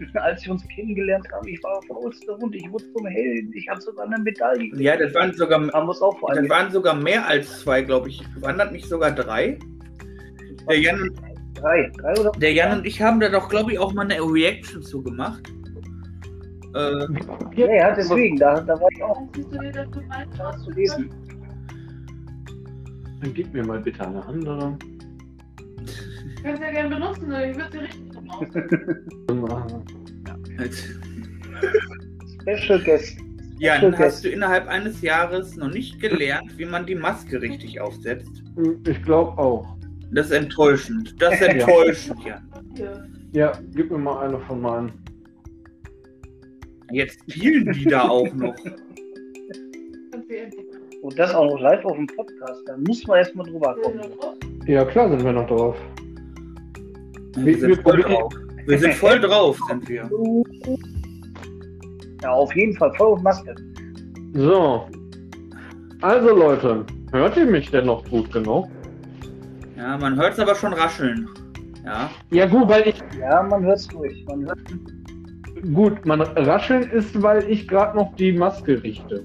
[0.14, 3.80] als wir uns kennengelernt haben, ich war faulster Hund, ich wurde zum Helden, ich habe
[3.80, 4.70] sogar eine Medaille.
[4.76, 8.22] Ja, das waren sogar, haben auch vor das waren sogar mehr als zwei, glaube ich.
[8.40, 9.58] Das nicht sogar drei?
[10.68, 11.10] Der Jan,
[11.54, 11.90] drei.
[11.98, 14.82] drei oder Der Jan und ich haben da doch, glaube ich, auch mal eine Reaction
[14.82, 15.42] zu gemacht.
[16.74, 17.06] Äh,
[17.54, 19.20] ja, ja, deswegen, da, da war ich auch.
[23.20, 24.78] Dann gib mir mal bitte eine andere.
[26.42, 27.50] Kannst ja gerne benutzen, ne?
[27.50, 28.02] ich würde sie richtig
[32.40, 33.18] Special Guest.
[33.58, 38.42] Jan, hast du innerhalb eines Jahres noch nicht gelernt, wie man die Maske richtig aufsetzt?
[38.88, 39.76] Ich glaube auch.
[40.10, 41.14] Das ist enttäuschend.
[41.22, 42.42] Das ist enttäuschend, ja.
[43.32, 44.92] Ja, gib mir mal eine von meinen.
[46.90, 48.56] Jetzt spielen die da auch noch.
[51.02, 52.62] Und das auch noch live auf dem Podcast.
[52.66, 54.00] Da muss man erstmal drüber kommen.
[54.66, 55.76] Ja, klar sind wir noch drauf.
[57.34, 58.32] Wir, wir, sind, voll drauf.
[58.66, 60.10] wir sind voll drauf, sind wir.
[62.22, 63.54] Ja, auf jeden Fall voll auf Maske.
[64.34, 64.88] So.
[66.02, 68.68] Also Leute, hört ihr mich denn noch gut genug?
[69.76, 71.28] Ja, man hört es aber schon rascheln.
[71.84, 72.10] Ja.
[72.30, 73.02] Ja, gut, weil ich.
[73.18, 74.24] Ja, man hört es durch.
[74.26, 74.58] Man hört
[75.74, 79.24] Gut, man rascheln ist, weil ich gerade noch die Maske richte.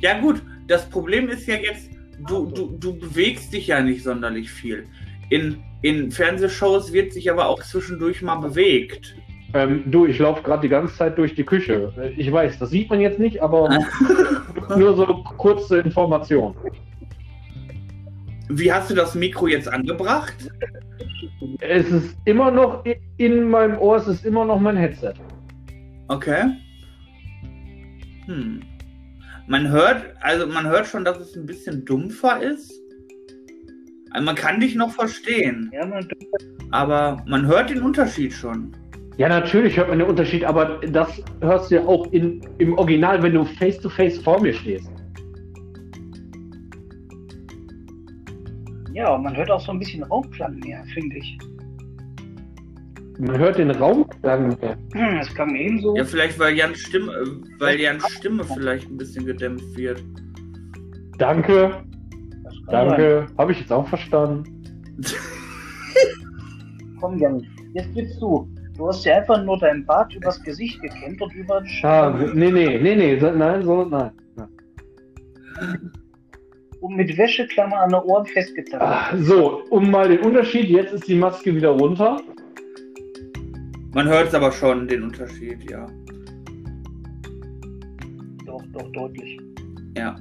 [0.00, 0.42] Ja, gut.
[0.66, 1.90] Das Problem ist ja jetzt,
[2.26, 4.84] du, du, du bewegst dich ja nicht sonderlich viel.
[5.30, 9.16] In, in Fernsehshows wird sich aber auch zwischendurch mal bewegt.
[9.54, 11.92] Ähm, du, ich laufe gerade die ganze Zeit durch die Küche.
[12.16, 13.68] Ich weiß, das sieht man jetzt nicht, aber
[14.76, 15.06] nur so
[15.38, 16.54] kurze Information.
[18.48, 20.50] Wie hast du das Mikro jetzt angebracht?
[21.60, 22.84] Es ist immer noch
[23.16, 25.14] in meinem Ohr, es ist immer noch mein Headset.
[26.08, 26.44] Okay.
[28.26, 28.62] Hm.
[29.48, 32.72] Man hört, also man hört schon, dass es ein bisschen dumpfer ist.
[34.16, 35.70] Also man kann dich noch verstehen.
[35.74, 36.08] Ja, man
[36.70, 38.74] aber man hört den Unterschied schon.
[39.18, 43.22] Ja, natürlich hört man den Unterschied, aber das hörst du ja auch in, im Original,
[43.22, 44.90] wenn du face to face vor mir stehst.
[48.94, 51.38] Ja, man hört auch so ein bisschen Raumklang mehr, finde ich.
[53.18, 54.78] Man hört den Raumklang mehr.
[55.20, 55.94] Es klang ebenso.
[55.94, 60.02] Ja, vielleicht weil Jans Stimme, äh, weil Jans Stimme vielleicht ein bisschen gedämpft wird.
[61.18, 61.95] Danke, Das.
[62.70, 63.26] Danke.
[63.38, 64.44] Habe ich jetzt auch verstanden.
[67.00, 68.48] Komm, Jan, jetzt gibst du.
[68.76, 72.32] Du hast dir einfach nur dein Bart übers Gesicht gekämmt und über den Ah, Schal
[72.34, 74.10] nee, nee, nee, nee, so, nein, so, nein.
[74.36, 74.48] nein.
[76.80, 78.82] und mit Wäscheklammer an den Ohren festgetackert.
[78.88, 82.20] Ah, so, um mal den Unterschied, jetzt ist die Maske wieder runter.
[83.94, 85.86] Man hört es aber schon, den Unterschied, ja.
[88.44, 89.40] Doch, doch, deutlich.
[89.96, 90.16] Ja.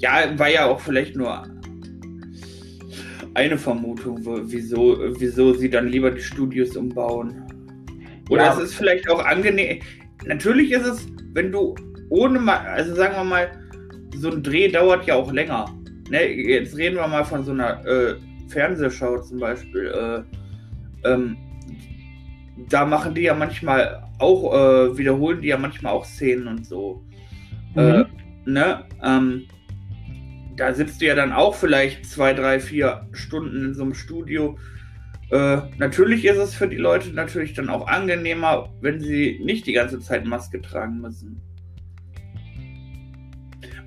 [0.00, 1.44] Ja, war ja auch vielleicht nur
[3.34, 4.18] eine Vermutung,
[4.50, 7.44] wieso, wieso sie dann lieber die Studios umbauen.
[8.28, 8.52] Oder Ja.
[8.54, 9.80] es ist vielleicht auch angenehm.
[10.26, 11.74] Natürlich ist es, wenn du
[12.08, 13.50] ohne mal, also sagen wir mal,
[14.16, 15.66] so ein Dreh dauert ja auch länger.
[16.10, 16.26] Ne?
[16.32, 18.16] Jetzt reden wir mal von so einer äh,
[18.48, 19.86] Fernsehschau zum Beispiel.
[19.86, 21.36] Äh, ähm,
[22.68, 27.02] da machen die ja manchmal auch, äh, wiederholen die ja manchmal auch Szenen und so.
[27.76, 28.04] Äh,
[28.44, 28.84] ne?
[29.02, 29.44] Ähm,
[30.56, 34.58] da sitzt du ja dann auch vielleicht zwei, drei, vier Stunden in so einem Studio.
[35.30, 39.72] Äh, natürlich ist es für die Leute natürlich dann auch angenehmer, wenn sie nicht die
[39.72, 41.40] ganze Zeit Maske tragen müssen.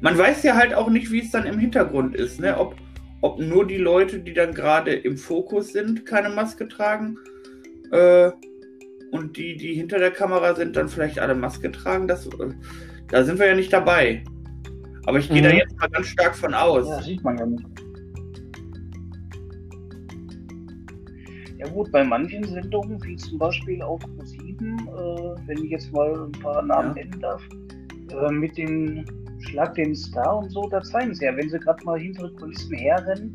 [0.02, 2.58] Man weiß ja halt auch nicht, wie es dann im Hintergrund ist, ne?
[2.58, 2.76] Ob,
[3.22, 7.18] ob nur die Leute, die dann gerade im Fokus sind, keine Maske tragen
[7.92, 8.32] äh,
[9.12, 12.08] und die, die hinter der Kamera sind, dann vielleicht alle Maske tragen.
[12.08, 12.50] Das, äh,
[13.10, 14.24] da sind wir ja nicht dabei.
[15.06, 15.56] Aber ich gehe da Mhm.
[15.58, 16.88] jetzt mal ganz stark von aus.
[16.88, 17.66] Ja, sieht man ja nicht.
[21.60, 26.26] Ja gut, bei manchen Sendungen, wie zum Beispiel auf Pro7, äh, wenn ich jetzt mal
[26.26, 27.04] ein paar Namen Ja.
[27.04, 27.42] nennen darf,
[28.12, 29.06] äh, mit dem
[29.40, 32.36] Schlag den Star und so, da zeigen sie ja, wenn sie gerade mal hinter die
[32.36, 33.34] Kulissen herrennen,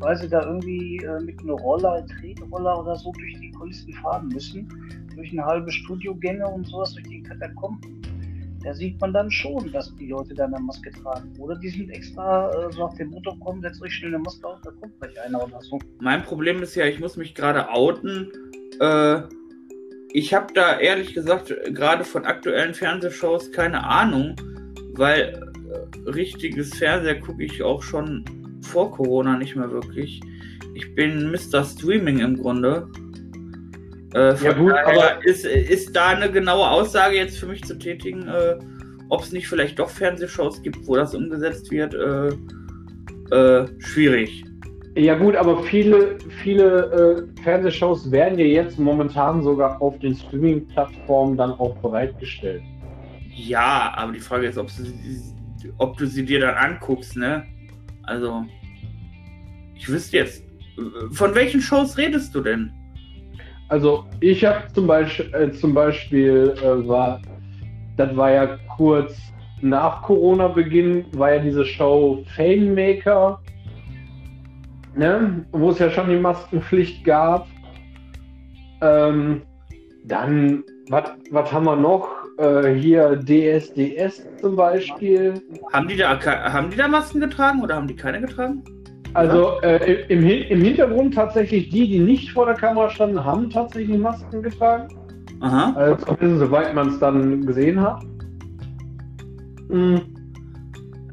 [0.00, 4.28] weil sie da irgendwie äh, mit einem Roller, Tretroller oder so durch die Kulissen fahren
[4.28, 4.68] müssen,
[5.14, 8.02] durch eine halbe Studiogänge und sowas, durch die Katakomben.
[8.64, 11.32] Da sieht man dann schon, dass die Leute da eine Maske tragen.
[11.38, 14.46] Oder die sind extra äh, so auf dem Motto, komm, setzt euch schnell eine Maske
[14.46, 15.78] auf, da kommt gleich einer oder so.
[16.00, 18.30] Mein Problem ist ja, ich muss mich gerade outen.
[18.80, 19.22] Äh,
[20.12, 24.36] ich habe da ehrlich gesagt gerade von aktuellen Fernsehshows keine Ahnung,
[24.92, 28.24] weil äh, richtiges Fernseher gucke ich auch schon
[28.62, 30.20] vor Corona nicht mehr wirklich.
[30.74, 31.64] Ich bin Mr.
[31.64, 32.88] Streaming im Grunde.
[34.14, 38.28] Äh, Ja, gut, aber- ist, ist da eine genaue Aussage jetzt für mich zu tätigen,
[38.28, 38.56] äh,
[39.08, 42.28] ob es nicht vielleicht doch Fernsehshows gibt, wo das umgesetzt wird, äh,
[43.34, 44.44] äh, schwierig.
[44.94, 51.36] Ja gut, aber viele, viele äh, Fernsehshows werden ja jetzt momentan sogar auf den Streaming-Plattformen
[51.38, 52.62] dann auch bereitgestellt.
[53.34, 54.92] Ja, aber die Frage ist, ob, sie,
[55.78, 57.44] ob du sie dir dann anguckst, ne?
[58.02, 58.44] Also,
[59.74, 60.44] ich wüsste jetzt,
[61.12, 62.70] von welchen Shows redest du denn?
[63.72, 67.22] Also ich habe zum Beispiel, äh, zum Beispiel äh, war,
[67.96, 69.16] das war ja kurz
[69.62, 73.40] nach Corona-Beginn, war ja diese Show Fame Maker,
[74.94, 75.46] ne?
[75.52, 77.46] wo es ja schon die Maskenpflicht gab.
[78.82, 79.40] Ähm,
[80.04, 82.10] dann, was haben wir noch?
[82.36, 85.40] Äh, hier DSDS zum Beispiel.
[85.72, 86.20] Haben die, da,
[86.52, 88.62] haben die da Masken getragen oder haben die keine getragen?
[89.14, 93.98] Also äh, im, im Hintergrund tatsächlich die, die nicht vor der Kamera standen, haben tatsächlich
[93.98, 94.88] Masken getragen.
[95.40, 95.72] Aha.
[95.74, 98.02] Also zumindest soweit man es dann gesehen hat.
[99.68, 99.96] Mm.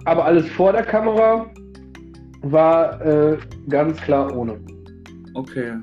[0.05, 1.47] Aber alles vor der Kamera
[2.41, 4.59] war äh, ganz klar ohne.
[5.33, 5.73] Okay.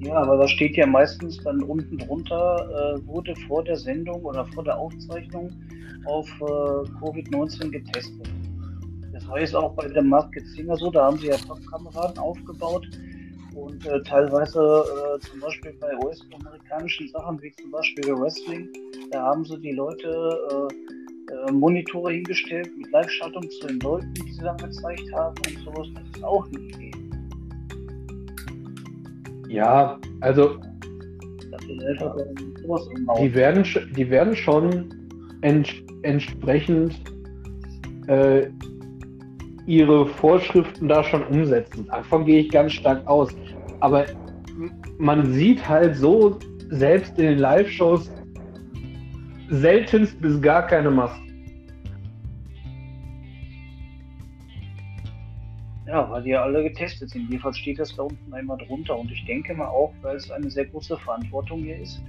[0.00, 4.44] Ja, aber da steht ja meistens dann unten drunter, äh, wurde vor der Sendung oder
[4.46, 5.50] vor der Aufzeichnung
[6.06, 6.44] auf äh,
[7.00, 8.28] Covid-19 getestet.
[9.34, 12.86] Heißt auch bei der Market Singer so, da haben sie ja Fachkameraden aufgebaut
[13.56, 18.68] und äh, teilweise äh, zum Beispiel bei US-amerikanischen Sachen wie zum Beispiel Wrestling,
[19.10, 24.32] da haben sie die Leute äh, äh, Monitore hingestellt mit Live-Schaltung zu den Leuten, die
[24.32, 25.88] sie dann gezeigt haben und sowas.
[25.94, 26.92] Das ist auch eine Idee.
[29.48, 30.58] Ja, also
[33.18, 33.64] die werden,
[33.96, 34.94] die werden schon
[35.42, 35.70] ents
[36.02, 36.94] entsprechend
[38.08, 38.48] äh,
[39.66, 41.86] ihre Vorschriften da schon umsetzen.
[41.86, 43.34] Davon gehe ich ganz stark aus.
[43.80, 44.06] Aber
[44.98, 46.38] man sieht halt so,
[46.70, 48.10] selbst in den Live-Shows,
[49.48, 51.24] seltenst bis gar keine Masken.
[55.86, 57.30] Ja, weil die ja alle getestet sind.
[57.30, 58.98] Jedenfalls steht das da unten einmal drunter.
[58.98, 62.02] Und ich denke mal auch, weil es eine sehr große Verantwortung hier ist.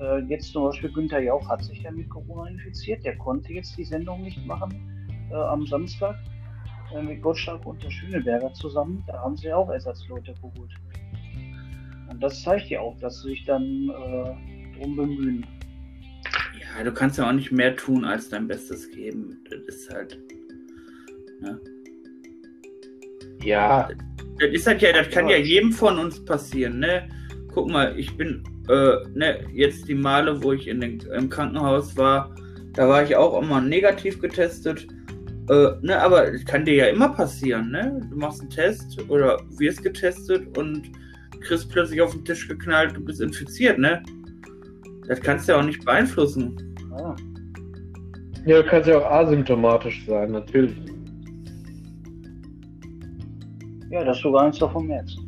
[0.00, 3.04] Äh, jetzt zum Beispiel Günther Jauch hat sich ja mit Corona infiziert.
[3.04, 4.72] Der konnte jetzt die Sendung nicht machen
[5.30, 6.16] äh, am Samstag
[6.94, 9.04] äh, mit Gottschalk und der Schöneberger zusammen.
[9.06, 10.70] Da haben sie auch Ersatzleute geholt.
[12.08, 15.46] Und das zeigt ja auch, dass sie sich dann äh, drum bemühen.
[16.60, 19.38] Ja, du kannst ja auch nicht mehr tun, als dein Bestes geben.
[19.48, 20.18] Das ist halt.
[21.40, 21.60] Ne?
[23.42, 23.88] Ja,
[24.38, 27.08] Das ist halt ja, das kann ja jedem von uns passieren, ne?
[27.52, 31.96] Guck mal, ich bin, äh, ne, jetzt die Male, wo ich in den, im Krankenhaus
[31.96, 32.34] war,
[32.72, 34.86] da war ich auch immer negativ getestet.
[35.50, 38.00] Äh, ne, aber es kann dir ja immer passieren, ne?
[38.08, 40.92] Du machst einen Test oder wirst getestet und
[41.40, 44.00] kriegst plötzlich auf den Tisch geknallt, du bist infiziert, ne?
[45.08, 46.56] Das kannst du ja auch nicht beeinflussen.
[46.96, 47.16] Ja.
[48.46, 50.76] ja, du kannst ja auch asymptomatisch sein, natürlich.
[53.90, 55.18] ja, dass du gar nichts davon merkst.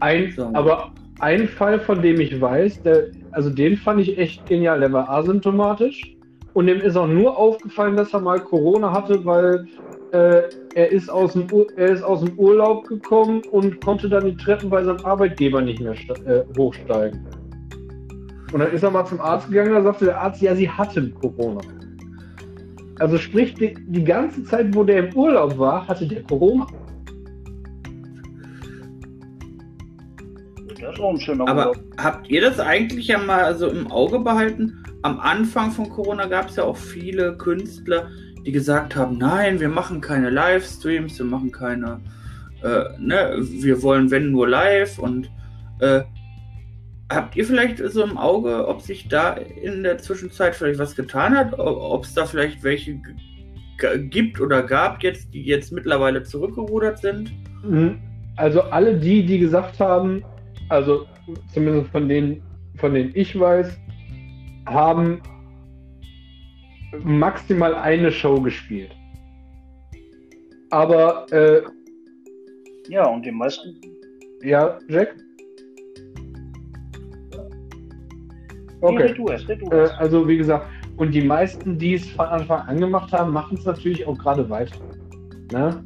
[0.00, 0.50] Ein, So.
[0.52, 4.80] aber ein Fall, von dem ich weiß, der, also den fand ich echt genial.
[4.80, 6.15] Der war asymptomatisch
[6.56, 9.66] und dem ist auch nur aufgefallen, dass er mal Corona hatte, weil
[10.12, 14.24] äh, er, ist aus dem, Ur- er ist aus dem Urlaub gekommen und konnte dann
[14.24, 17.20] die Treppen bei seinem Arbeitgeber nicht mehr äh, hochsteigen.
[18.54, 21.12] Und dann ist er mal zum Arzt gegangen, da sagte der Arzt, ja, sie hatten
[21.20, 21.60] Corona.
[23.00, 26.66] Also sprich, die, die ganze Zeit, wo der im Urlaub war, hatte der Corona.
[30.68, 31.84] Das ist auch ein schöner Aber Urlaub.
[31.98, 34.82] habt ihr das eigentlich ja mal so im Auge behalten?
[35.06, 38.08] Am Anfang von Corona gab es ja auch viele Künstler,
[38.44, 42.00] die gesagt haben, nein, wir machen keine Livestreams, wir machen keine,
[42.64, 45.30] äh, ne, wir wollen wenn nur live und
[45.78, 46.00] äh,
[47.08, 51.36] habt ihr vielleicht so im Auge, ob sich da in der Zwischenzeit vielleicht was getan
[51.36, 53.00] hat, ob es da vielleicht welche
[54.10, 57.32] gibt oder gab jetzt, die jetzt mittlerweile zurückgerudert sind?
[57.62, 58.00] Mhm.
[58.34, 60.24] Also alle die, die gesagt haben,
[60.68, 61.06] also
[61.54, 62.42] zumindest von denen,
[62.74, 63.78] von denen ich weiß,
[64.66, 65.20] haben
[67.02, 68.90] maximal eine Show gespielt.
[70.70, 71.62] Aber äh,
[72.88, 73.80] Ja, und die meisten,
[74.42, 75.16] ja, Jack?
[78.80, 79.02] nee, Okay.
[79.02, 82.26] red du erst, red du Äh, also wie gesagt, und die meisten, die es von
[82.26, 84.76] Anfang an gemacht haben, machen es natürlich auch gerade weiter.
[85.52, 85.84] Ne?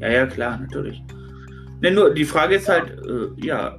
[0.00, 1.02] Ja, ja, klar, natürlich.
[1.80, 3.78] Ne, nur die Frage ist halt, äh, ja,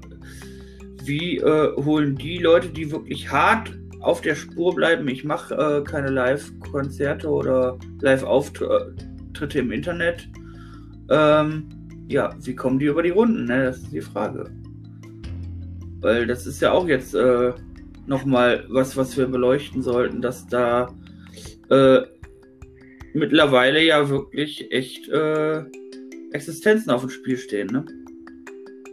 [1.05, 5.83] wie äh, holen die Leute, die wirklich hart auf der Spur bleiben, ich mache äh,
[5.83, 10.29] keine Live-Konzerte oder Live-Auftritte im Internet,
[11.09, 11.69] ähm,
[12.07, 13.65] ja, wie kommen die über die Runden, ne?
[13.65, 14.45] Das ist die Frage.
[16.01, 17.51] Weil das ist ja auch jetzt äh,
[18.05, 20.93] nochmal was, was wir beleuchten sollten, dass da
[21.69, 22.01] äh,
[23.13, 25.63] mittlerweile ja wirklich echt äh,
[26.31, 27.85] Existenzen auf dem Spiel stehen, ne?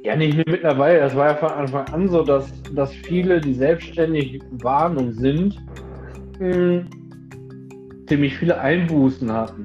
[0.04, 1.00] Ja, nicht nur mittlerweile.
[1.00, 5.56] Das war ja von Anfang an so, dass, dass viele, die selbstständig waren und sind,
[6.40, 6.84] mh,
[8.08, 9.62] ziemlich viele Einbußen hatten.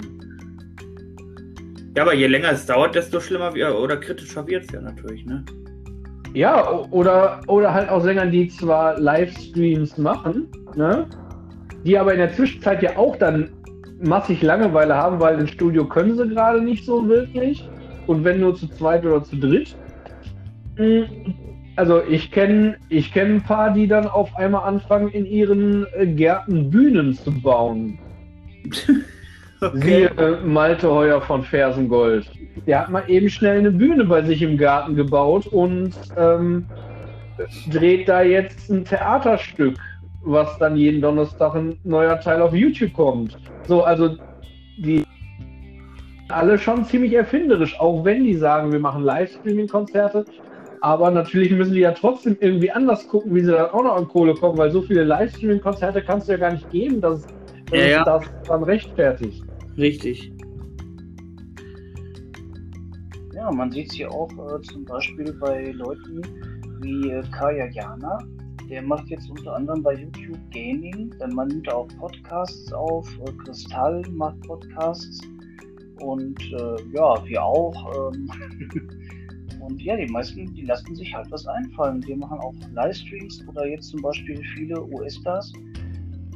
[1.95, 5.25] Ja, aber je länger es dauert, desto schlimmer wir, oder kritischer wird es ja natürlich,
[5.25, 5.43] ne?
[6.35, 11.07] Ja, oder, oder halt auch Sänger, die zwar Livestreams machen, ne?
[11.83, 13.49] die aber in der Zwischenzeit ja auch dann
[14.01, 17.67] massig Langeweile haben, weil ins Studio können sie gerade nicht so wirklich.
[18.05, 19.75] Und wenn nur zu zweit oder zu dritt.
[21.75, 26.07] Also ich kenne ich kenn ein paar, die dann auf einmal anfangen, in ihren äh,
[26.07, 27.99] Gärten Bühnen zu bauen.
[29.73, 32.29] Siehe äh, Malte Heuer von Fersengold.
[32.65, 36.65] Der hat mal eben schnell eine Bühne bei sich im Garten gebaut und ähm,
[37.71, 39.77] dreht da jetzt ein Theaterstück,
[40.23, 43.37] was dann jeden Donnerstag ein neuer Teil auf YouTube kommt.
[43.67, 44.17] So, also
[44.77, 45.03] die
[46.29, 50.25] alle schon ziemlich erfinderisch, auch wenn die sagen, wir machen Livestreaming-Konzerte.
[50.87, 54.07] Aber natürlich müssen die ja trotzdem irgendwie anders gucken, wie sie dann auch noch an
[54.07, 57.85] Kohle kommen, weil so viele Livestreaming-Konzerte kannst du ja gar nicht geben, dass, dass Ja,
[57.87, 58.03] ja.
[58.05, 59.43] das dann rechtfertigt.
[59.77, 60.31] Richtig.
[63.33, 66.21] Ja, man sieht es hier auch äh, zum Beispiel bei Leuten
[66.79, 68.19] wie äh, Kaya Jana.
[68.69, 73.05] Der macht jetzt unter anderem bei YouTube Gaming, dann man nimmt auch Podcasts auf.
[73.25, 75.19] Äh, Kristall macht Podcasts
[75.99, 78.13] und äh, ja, wir auch.
[78.13, 78.31] Ähm,
[79.67, 81.99] und ja, die meisten, die lassen sich halt was einfallen.
[81.99, 85.51] Die machen auch Livestreams oder jetzt zum Beispiel viele US-Stars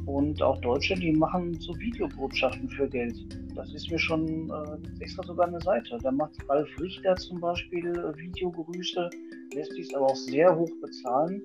[0.06, 3.14] und auch Deutsche, die machen so Videobotschaften für Geld.
[3.54, 5.96] Das ist mir schon äh, extra sogar eine Seite.
[6.02, 9.08] Da macht Ralf Richter zum Beispiel äh, Videogrüße,
[9.54, 11.42] lässt dies aber auch sehr hoch bezahlen.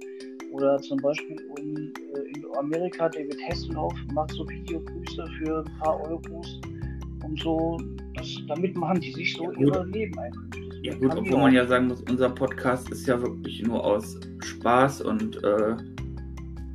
[0.52, 6.00] Oder zum Beispiel in, äh, in Amerika David Hasselhoff macht so Videogrüße für ein paar
[6.10, 6.60] Euros.
[7.24, 7.78] Und so,
[8.16, 10.67] das, damit machen die sich so Ja, ihre Leben Einkünfte.
[10.84, 15.02] Ja gut, obwohl man ja sagen muss, unser Podcast ist ja wirklich nur aus Spaß
[15.02, 15.72] und äh,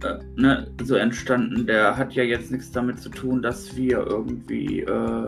[0.05, 1.67] äh, ne, so entstanden.
[1.67, 5.27] Der hat ja jetzt nichts damit zu tun, dass wir irgendwie äh,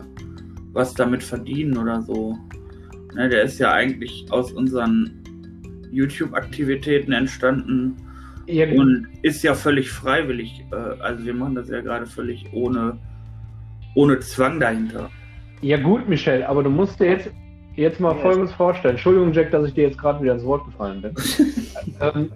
[0.72, 2.36] was damit verdienen oder so.
[3.14, 5.22] Ne, der ist ja eigentlich aus unseren
[5.92, 7.96] YouTube-Aktivitäten entstanden
[8.46, 10.64] Ja, und ist ja völlig freiwillig.
[10.72, 12.98] Äh, also wir machen das ja gerade völlig ohne,
[13.94, 15.10] ohne Zwang dahinter.
[15.62, 17.30] ja gut, Michelle, aber du musst dir jetzt,
[17.76, 18.22] jetzt mal Ja.
[18.22, 18.94] Folgendes vorstellen.
[18.94, 21.14] Entschuldigung, Jack, dass ich dir jetzt gerade wieder ins Wort gefallen bin.
[22.00, 22.30] ähm.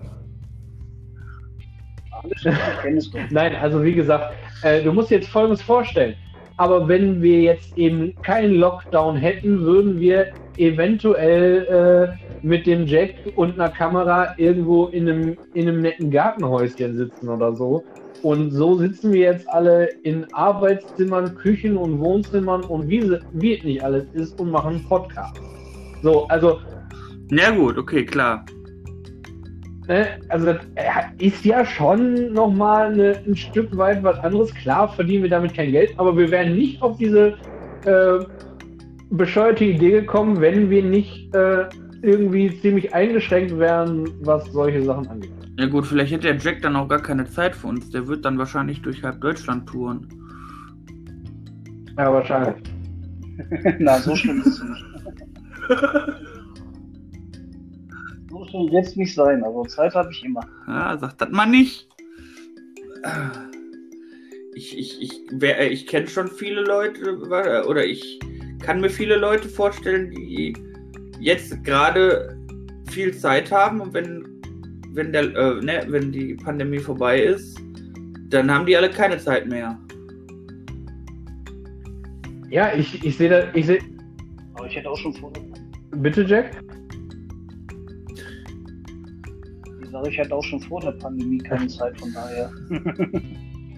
[3.31, 6.15] Nein, also wie gesagt, äh, du musst dir jetzt Folgendes vorstellen.
[6.57, 13.15] Aber wenn wir jetzt eben keinen Lockdown hätten, würden wir eventuell äh, mit dem Jack
[13.37, 17.85] und einer Kamera irgendwo in einem, in einem netten Gartenhäuschen sitzen oder so.
[18.23, 23.83] Und so sitzen wir jetzt alle in Arbeitszimmern, Küchen und Wohnzimmern und wie, es nicht
[23.83, 25.41] alles ist und machen Podcast.
[26.03, 26.59] So, also
[27.31, 28.45] Na gut, okay, klar.
[29.87, 30.07] Ne?
[30.29, 34.55] Also das äh, ist ja schon nochmal eine, ein Stück weit was anderes.
[34.55, 37.35] Klar verdienen wir damit kein Geld, aber wir wären nicht auf diese
[37.85, 38.19] äh,
[39.11, 41.65] bescheuerte Idee gekommen, wenn wir nicht äh,
[42.03, 45.38] irgendwie ziemlich eingeschränkt wären, was solche Sachen angeht.
[45.59, 47.91] Ja gut, vielleicht hätte der Jack dann auch gar keine Zeit für uns.
[47.91, 50.07] Der wird dann wahrscheinlich durch halb Deutschland touren.
[51.97, 52.63] Ja, wahrscheinlich.
[53.81, 54.85] Na, so schlimm ist es nicht.
[58.31, 60.43] So schlimm jetzt nicht sein, also Zeit habe ich immer.
[60.67, 61.89] Ja, sagt das mal nicht.
[64.55, 67.17] Ich, ich, ich, wer- äh, ich kenne schon viele Leute,
[67.67, 68.19] oder ich
[68.61, 70.55] kann mir viele Leute vorstellen, die
[71.21, 72.39] jetzt gerade
[72.91, 74.28] viel Zeit haben und wenn,
[74.99, 77.57] wenn, der, äh, ne, wenn die Pandemie vorbei ist,
[78.31, 79.79] dann haben die alle keine Zeit mehr.
[82.51, 83.79] Ja, ich, ich sehe da, ich sehe.
[84.55, 85.33] Aber ich hätte auch schon vor,
[85.93, 86.51] Bitte, Jack?
[89.83, 92.51] ich sage, ich hatte auch schon vor der Pandemie keine Zeit, von daher.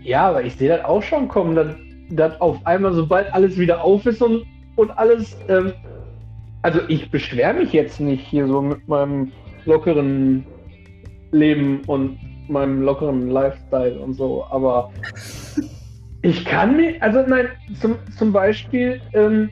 [0.03, 1.77] Ja, aber ich sehe das auch schon kommen, dass,
[2.11, 4.45] dass auf einmal, sobald alles wieder auf ist und,
[4.77, 5.75] und alles, ähm,
[6.63, 9.31] also ich beschwere mich jetzt nicht hier so mit meinem
[9.67, 10.47] lockeren
[11.33, 12.19] Leben und
[12.49, 14.91] meinem lockeren Lifestyle und so, aber
[16.23, 17.49] ich kann mir, also nein,
[17.81, 19.51] zum, zum Beispiel, ähm,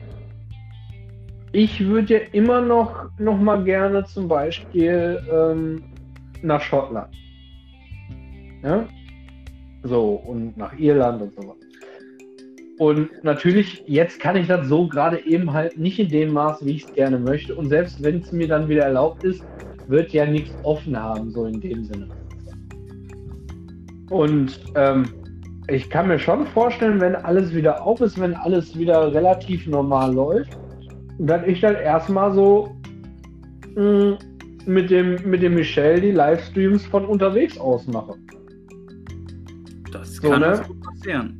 [1.51, 5.83] ich würde ja immer noch, noch mal gerne zum Beispiel ähm,
[6.43, 7.13] nach Schottland.
[8.63, 8.85] Ja?
[9.83, 11.55] So, und nach Irland und so.
[12.77, 16.75] Und natürlich, jetzt kann ich das so gerade eben halt nicht in dem Maß, wie
[16.75, 17.55] ich es gerne möchte.
[17.55, 19.43] Und selbst wenn es mir dann wieder erlaubt ist,
[19.89, 22.07] wird ja nichts offen haben, so in dem Sinne.
[24.09, 25.05] Und ähm,
[25.67, 30.13] ich kann mir schon vorstellen, wenn alles wieder auf ist, wenn alles wieder relativ normal
[30.13, 30.57] läuft,
[31.19, 32.75] dass ich dann erstmal so
[33.75, 34.17] mh,
[34.65, 38.13] mit dem, mit dem Michel die Livestreams von unterwegs aus mache.
[39.91, 40.49] Das So, kann ne?
[40.51, 41.39] uns gut passieren.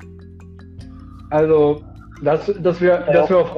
[1.32, 1.84] Also,
[2.24, 3.58] dass, dass wir, dass wir auf,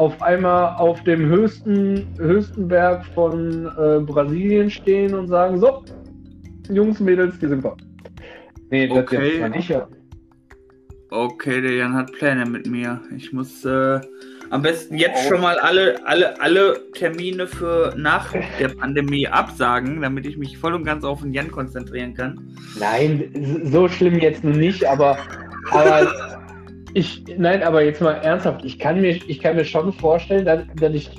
[0.00, 5.84] auf einmal auf dem höchsten, höchsten Berg von äh, Brasilien stehen und sagen, so,
[6.70, 7.76] Jungs, Mädels, die sind wir.
[8.70, 9.26] Nee, das Okay.
[9.26, 9.88] jetzt zwar nicht, ja.
[11.10, 12.98] Okay, der Jan hat Pläne mit mir.
[13.14, 14.00] Ich muss äh,
[14.48, 20.24] am besten jetzt schon mal alle, alle, alle Termine für nach der Pandemie absagen, damit
[20.24, 22.56] ich mich voll und ganz auf den Jan konzentrieren kann.
[22.78, 25.18] Nein, so schlimm jetzt nicht, aber,
[25.72, 26.39] aber
[26.94, 30.62] ich, nein, aber jetzt mal ernsthaft, ich kann mir, ich kann mir schon vorstellen, dass,
[30.76, 31.10] dass ich,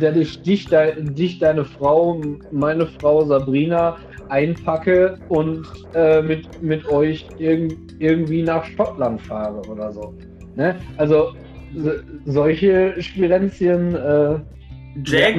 [0.00, 2.20] dass ich dich, dich, deine Frau,
[2.50, 3.96] meine Frau Sabrina
[4.28, 10.14] einpacke und äh, mit, mit euch irg irgendwie nach Schottland fahre oder so.
[10.56, 10.74] Ne?
[10.96, 11.34] Also
[11.76, 11.92] so,
[12.24, 14.38] solche Spirenzien, äh,
[15.04, 15.36] Jack,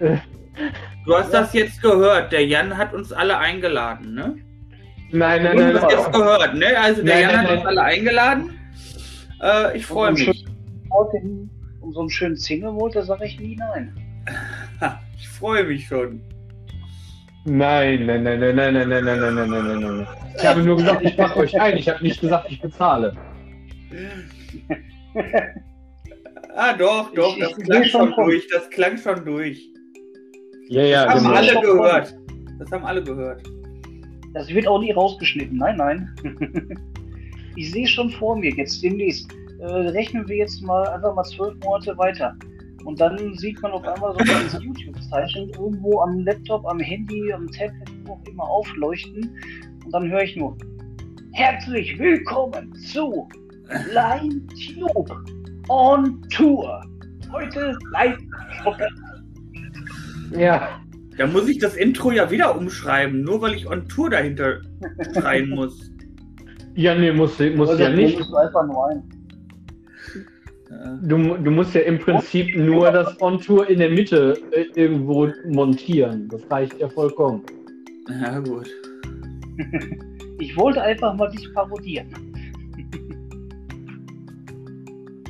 [0.00, 0.16] äh,
[1.06, 2.32] du hast das jetzt gehört.
[2.32, 4.36] Der Jan hat uns alle eingeladen, ne?
[5.12, 6.66] nein, nein, Du nein, hast jetzt nein, gehört, ne?
[6.80, 7.58] Also der Nein, Jan nein, hat nein.
[7.58, 8.58] uns alle eingeladen.
[9.42, 10.44] Äh, ich freue mich.
[10.90, 13.94] Außerdem, um so einen schönen Single wollte, sage ich nie nein.
[15.18, 16.20] Ich freue mich schon.
[17.44, 20.06] Nein, nein, nein, nein, nein, nein, nein, nein, nein, nein, nein, nein, nein.
[20.36, 21.76] Ich habe nur gesagt, ich mache euch ein.
[21.76, 23.16] Ich habe nicht gesagt, ich bezahle.
[26.54, 28.28] Ah, doch, doch, Ich- das ich klang schon kommen.
[28.28, 28.46] durch.
[28.48, 29.68] Das klang schon durch.
[30.68, 31.34] Ja, ja, Das haben genau.
[31.34, 32.14] alle gehört.
[32.58, 33.42] Das haben alle gehört.
[34.34, 35.58] Das wird auch nie rausgeschnitten.
[35.58, 36.14] Nein, nein.
[37.56, 39.30] Ich sehe schon vor mir, jetzt demnächst.
[39.60, 42.36] Äh, rechnen wir jetzt mal einfach mal zwölf Monate weiter.
[42.84, 47.46] Und dann sieht man auf einmal so dieses YouTube-Zeichen irgendwo am Laptop, am Handy, am
[47.50, 49.30] Tablet, wo auch immer aufleuchten.
[49.84, 50.56] Und dann höre ich nur:
[51.32, 53.28] Herzlich willkommen zu
[53.92, 55.14] Line Tube
[55.68, 56.84] on Tour.
[57.30, 58.18] Heute live.
[60.36, 60.80] Ja,
[61.16, 64.60] Da muss ich das Intro ja wieder umschreiben, nur weil ich on Tour dahinter
[65.14, 65.91] schreien muss.
[66.74, 68.18] Ja, nee, muss, muss Also, ja nicht.
[68.18, 69.02] du einfach nur ein.
[71.02, 76.28] Du, du musst ja im Prinzip nur das On-Tour in der Mitte äh, irgendwo montieren.
[76.28, 77.42] Das reicht ja vollkommen.
[78.08, 78.68] Ja, gut.
[80.38, 82.08] Ich wollte einfach mal dich parodieren.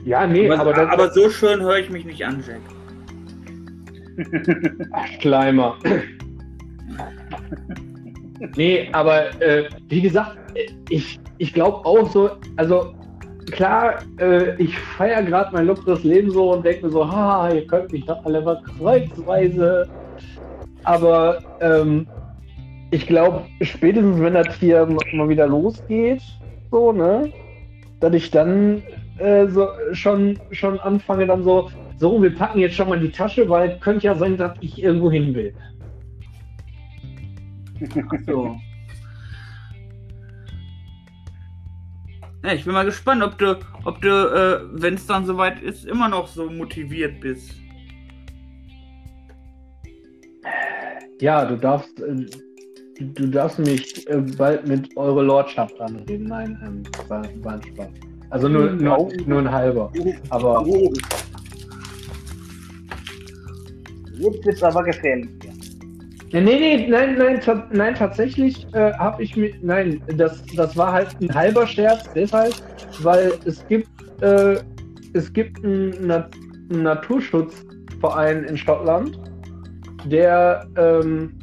[0.07, 2.61] Ja, nee, aber, aber, das, aber so schön höre ich mich nicht an, Jack.
[4.93, 5.77] Ach, Schleimer.
[8.57, 10.39] nee, aber äh, wie gesagt,
[10.89, 12.95] ich, ich glaube auch so, also
[13.51, 17.67] klar, äh, ich feiere gerade mein lockeres Leben so und denke mir so, ha, ihr
[17.67, 19.89] könnt mich doch alle mal kreuzweise.
[20.85, 22.07] Aber ähm,
[22.91, 26.23] ich glaube, spätestens wenn das hier mal wieder losgeht,
[26.71, 27.33] so, ne,
[28.01, 28.83] dass ich dann
[29.19, 33.49] äh, so schon, schon anfange, dann so, so, wir packen jetzt schon mal die Tasche,
[33.49, 35.55] weil könnte ja sein, dass ich irgendwo hin will.
[38.27, 38.57] So.
[42.45, 45.85] Ja, ich bin mal gespannt, ob du, ob du, äh, wenn es dann soweit ist,
[45.85, 47.55] immer noch so motiviert bist.
[51.21, 52.27] Ja, du darfst, äh,
[52.99, 56.27] du darfst mich äh, bald mit eure Lordschaft anreden.
[56.27, 57.89] Nein, ähm, war, war ein Spaß.
[58.31, 59.93] Also nur, nur, nur ein halber.
[60.31, 60.65] Aber
[64.15, 65.29] Jetzt wird's aber gefährlich.
[66.33, 70.93] Nee, nee, nein, nein, ta nein, tatsächlich äh, habe ich mir, nein, das, das war
[70.93, 72.55] halt ein halber Scherz, deshalb,
[73.01, 73.91] weil es gibt,
[74.23, 74.57] äh,
[75.13, 76.31] es gibt einen, Na
[76.71, 79.21] einen Naturschutzverein in Schottland,
[80.07, 81.35] der ähm,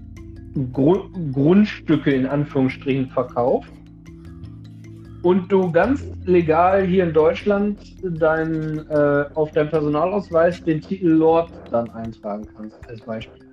[0.73, 3.71] Gru Grundstücke in Anführungsstrichen verkauft
[5.21, 11.51] und du ganz legal hier in Deutschland dein, äh, auf deinem Personalausweis den Titel Lord
[11.69, 13.48] dann eintragen kannst, als Beispiel.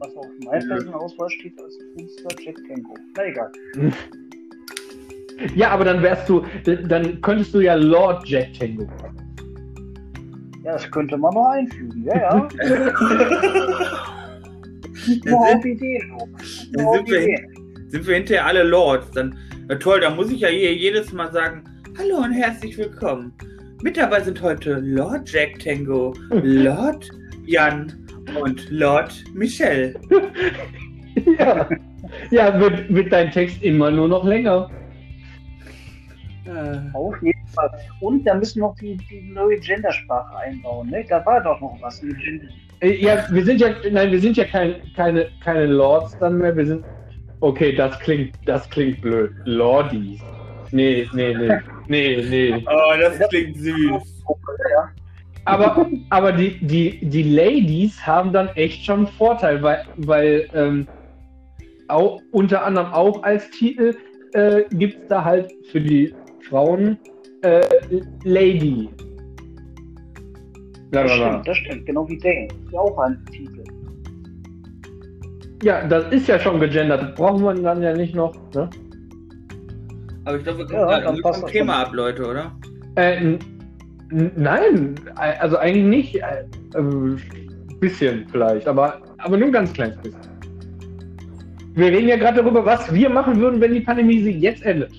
[0.00, 2.94] Was auf meinem Personalausweis steht als Künstler Jack Tango.
[3.16, 3.50] Na egal.
[5.54, 6.44] Ja, aber dann wärst du,
[6.88, 8.86] dann könntest du ja Lord Jack Tango.
[10.64, 12.48] Ja, das könnte man noch einfügen, ja, ja.
[15.24, 16.12] Dann Nur sind- auf Ideen.
[16.72, 17.54] wir- Ideen.
[17.88, 19.10] Sind wir hinterher alle Lords?
[19.12, 19.38] Dann,
[19.70, 21.64] ja, toll, dann muss ich ja hier jedes Mal sagen,
[21.96, 23.32] hallo und herzlich willkommen.
[23.82, 27.08] Mit dabei sind heute Lord Jack Tango, Lord
[27.46, 27.90] Jan
[28.36, 29.94] und Lord Michel.
[31.36, 31.68] Ja,
[32.30, 34.70] ja wird, wird dein Text immer nur noch länger.
[36.46, 37.70] Äh, Auf jeden Fall.
[38.00, 41.04] Und da müssen wir noch die, die neue Gendersprache einbauen, ne?
[41.08, 42.02] Da war doch noch was.
[42.80, 46.56] Äh, Ja, wir sind ja, nein, wir sind ja kein, keine, keine Lords dann mehr.
[46.56, 46.84] Wir sind,
[47.40, 49.32] okay, das klingt, das klingt blöd.
[49.44, 50.20] Lordies.
[50.70, 51.58] Nee, nee, nee,
[51.88, 52.64] nee, nee.
[52.66, 54.24] oh, das klingt süß.
[54.70, 54.90] Ja.
[55.48, 60.86] Aber, aber die, die, die Ladies haben dann echt schon einen Vorteil, weil, weil ähm,
[61.88, 63.96] auch, unter anderem auch als Titel
[64.34, 66.14] äh, gibt es da halt für die
[66.48, 66.98] Frauen
[67.42, 67.62] äh,
[68.24, 68.90] Lady.
[70.90, 71.86] Das stimmt, das stimmt.
[71.86, 72.46] Genau wie Dane.
[72.46, 73.64] Ist ja auch ein Titel.
[75.62, 77.02] Ja, das ist ja schon gegendert.
[77.02, 78.34] Das brauchen wir dann ja nicht noch.
[78.54, 78.68] Ne?
[80.24, 81.86] Aber ich glaube, wir kommen Ja, gerade vom das Thema schon.
[81.86, 82.52] ab, Leute, oder?
[82.96, 83.38] Äh,
[84.10, 86.14] nein, also eigentlich nicht.
[86.16, 86.44] Äh,
[86.74, 87.16] äh,
[87.80, 90.20] bisschen vielleicht, aber, aber nur ein ganz kleines bisschen.
[91.74, 94.92] Wir reden ja gerade darüber, was wir machen würden, wenn die Pandemie sich jetzt endet.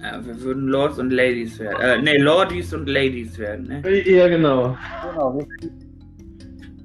[0.00, 1.80] Ja, wir würden Lords und Ladies werden.
[1.80, 3.82] Äh, nee, Lordies und Ladies werden, ne?
[4.08, 4.78] Ja, genau.
[5.10, 5.44] Genau.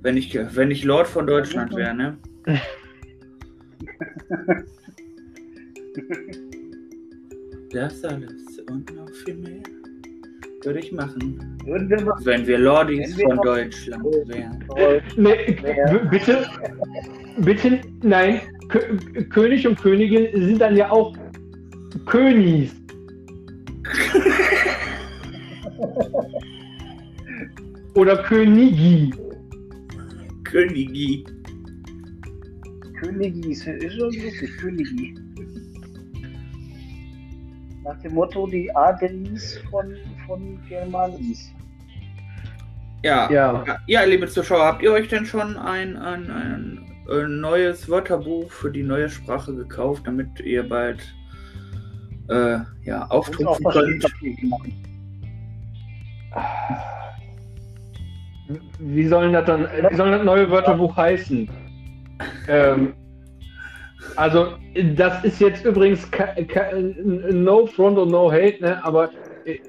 [0.02, 2.18] Wenn ich, wenn ich Lord von Deutschland wäre, ne?
[7.74, 9.62] Das alles und noch viel mehr
[10.66, 14.64] würde ich machen, Würden wir was wenn wir Lordies Wenn wir von noch- Deutschland wären.
[15.18, 15.58] Nee,
[16.10, 16.46] bitte,
[17.38, 18.80] bitte, nein, Kö
[19.30, 21.14] König und Königin sind dann ja auch
[22.06, 22.74] Königs.
[27.96, 29.14] Oder Königi.
[30.44, 31.26] Königi.
[33.02, 35.16] Königi ist, ist schon lustig, Königi.
[37.84, 39.96] Nach dem Motto, die Adelis von,
[40.28, 41.54] von Germanis.
[43.04, 43.32] Ja.
[43.32, 43.64] Ja.
[43.66, 43.78] ja.
[43.88, 48.72] Ja, liebe Zuschauer, habt ihr euch denn schon ein, ein, ein, ein neues Wörterbuch für
[48.72, 51.02] die neue Sprache gekauft, damit ihr bald
[52.30, 54.06] äh, ja, auftrumpfen könnt?
[58.80, 61.50] Wie sollen das dann, wie soll das neue Wörterbuch heißen?
[62.48, 62.94] Ähm,
[64.16, 64.54] also,
[64.96, 66.08] das ist jetzt übrigens
[67.32, 68.84] no front und no hate, ne?
[68.84, 69.10] aber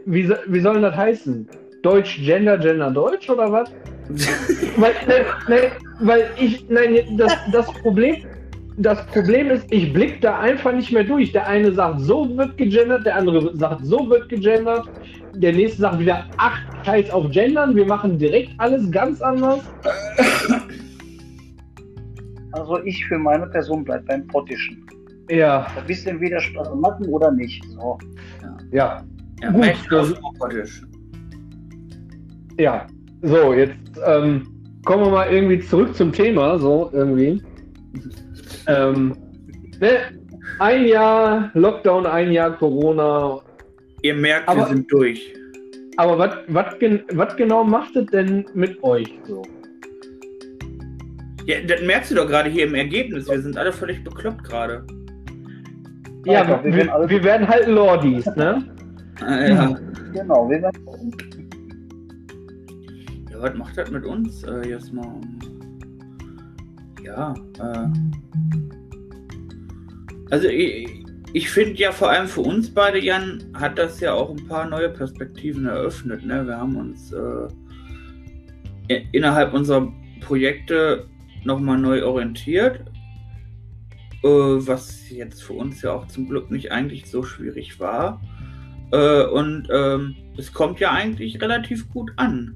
[0.05, 1.49] wie, so- wie soll das heißen?
[1.83, 3.71] Deutsch Gender, Gender Deutsch oder was?
[4.77, 8.17] weil, ne, ne, weil ich, nein, das, das Problem,
[8.77, 11.33] das Problem ist, ich blicke da einfach nicht mehr durch.
[11.33, 14.85] Der eine sagt, so wird gegendert, der andere sagt, so wird gegendert.
[15.35, 19.61] Der nächste sagt wieder, ach, scheiß auf Gendern, wir machen direkt alles ganz anders.
[22.53, 24.87] Also ich für meine Person bleibe beim Pottischen.
[25.31, 27.65] Ja, Ein bisschen wieder Spaß machen oder nicht.
[27.71, 27.97] So.
[28.43, 29.05] ja, Ja,
[29.51, 30.15] Gut, Mensch, das-
[32.59, 32.87] ja.
[33.23, 33.75] So, jetzt
[34.07, 34.47] ähm,
[34.85, 37.43] kommen wir mal irgendwie zurück zum Thema, so irgendwie.
[38.67, 39.15] Ähm,
[39.81, 39.91] ne,
[40.59, 43.41] ein Jahr Lockdown, ein Jahr Corona.
[44.03, 45.33] Ihr merkt, Aber- wir sind durch.
[45.99, 49.43] Aber was was gen was genau macht es denn mit euch so?
[51.47, 53.29] Ja, das merkst du doch gerade hier im Ergebnis.
[53.29, 54.85] Wir sind alle völlig bekloppt gerade.
[56.25, 58.65] Ja, Ja, wir wir, wir werden halt Lordis, ne?
[59.29, 59.79] Äh, ja.
[60.13, 61.13] Genau, wir werden
[63.31, 65.21] ja, was macht das mit uns äh, jetzt mal?
[67.05, 67.89] Ja, äh.
[70.31, 74.31] Also ich, ich finde ja vor allem für uns beide, Jan, hat das ja auch
[74.31, 76.25] ein paar neue Perspektiven eröffnet.
[76.25, 76.47] Ne?
[76.47, 77.49] Wir haben uns äh,
[79.13, 81.07] innerhalb unserer Projekte
[81.45, 82.81] nochmal neu orientiert.
[84.23, 88.21] Äh, was jetzt für uns ja auch zum Glück nicht eigentlich so schwierig war.
[88.93, 92.55] Äh, und ähm, es kommt ja eigentlich relativ gut an.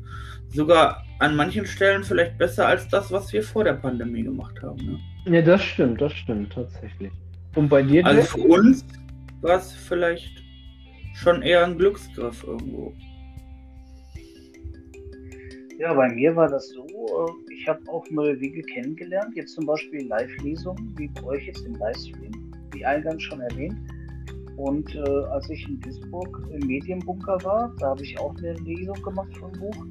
[0.49, 5.01] Sogar an manchen Stellen vielleicht besser als das, was wir vor der Pandemie gemacht haben.
[5.24, 5.34] Ne?
[5.37, 7.11] Ja, das stimmt, das stimmt tatsächlich.
[7.55, 8.84] Und bei dir, Also für uns
[9.41, 10.45] war es vielleicht
[11.14, 12.95] schon eher ein Glücksgriff irgendwo.
[15.78, 19.66] Ja, bei mir war das so, äh, ich habe auch neue Wege kennengelernt, jetzt zum
[19.66, 23.76] Beispiel Live-Lesungen, wie bei euch jetzt im Livestream, wie eingangs schon erwähnt.
[24.57, 29.00] Und äh, als ich in Duisburg im Medienbunker war, da habe ich auch eine Lesung
[29.02, 29.86] gemacht von Buch.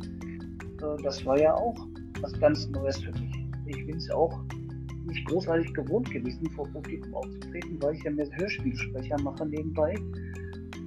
[0.82, 1.76] Äh, das war ja auch
[2.22, 3.46] was ganz Neues für mich.
[3.68, 4.40] Ich bin es auch
[5.06, 9.96] nicht großartig gewohnt gewesen, vor Publikum aufzutreten, weil ich ja mehr Hörspielsprecher mache nebenbei.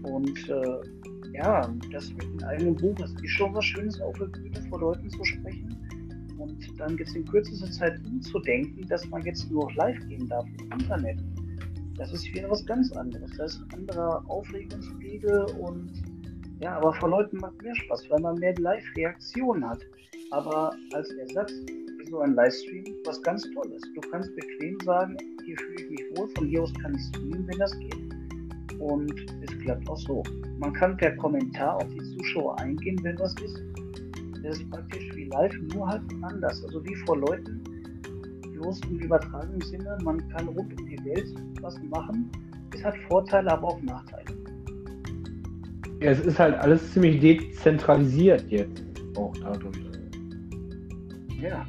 [0.03, 4.27] Und äh, ja, das mit einem eigenen Buch, das ist schon was Schönes, auf der
[4.27, 5.77] Bühne vor Leuten zu sprechen.
[6.39, 10.81] Und dann jetzt in kürzester Zeit umzudenken, dass man jetzt nur live gehen darf im
[10.81, 11.19] Internet.
[11.99, 13.31] Das ist wieder was ganz anderes.
[13.37, 15.91] Das ist ein anderer Aufregungswege und
[16.61, 19.81] ja, aber vor Leuten macht mehr Spaß, weil man mehr Live-Reaktionen hat.
[20.31, 23.83] Aber als Ersatz ist so ein Livestream was ganz Tolles.
[23.95, 27.47] Du kannst bequem sagen, hier fühle ich mich wohl, von hier aus kann ich streamen,
[27.49, 28.81] wenn das geht.
[28.81, 30.23] Und es klappt auch so.
[30.59, 33.61] Man kann per Kommentar auf die Zuschauer eingehen, wenn was ist.
[34.43, 36.63] Das ist praktisch wie live, nur halt anders.
[36.65, 37.63] Also wie vor Leuten,
[38.53, 39.99] bloß im übertragenen Sinne.
[40.03, 41.29] Man kann rund um Welt
[41.61, 42.31] was machen.
[42.75, 44.25] Es hat Vorteile, aber auch Nachteile.
[46.01, 48.85] Ja, es ist halt alles ziemlich dezentralisiert jetzt
[49.17, 49.77] auch dadurch.
[51.41, 51.65] Ja,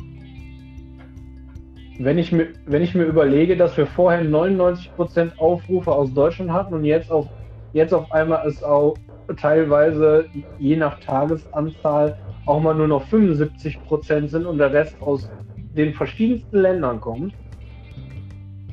[2.00, 6.74] Wenn ich mir, wenn ich mir überlege, dass wir vorher 99% Aufrufe aus Deutschland hatten
[6.74, 7.28] und jetzt auf,
[7.74, 8.96] jetzt auf einmal es auch
[9.38, 10.26] teilweise
[10.58, 15.30] je nach Tagesanzahl auch mal nur noch 75% sind und der Rest aus
[15.76, 17.34] den verschiedensten Ländern kommt,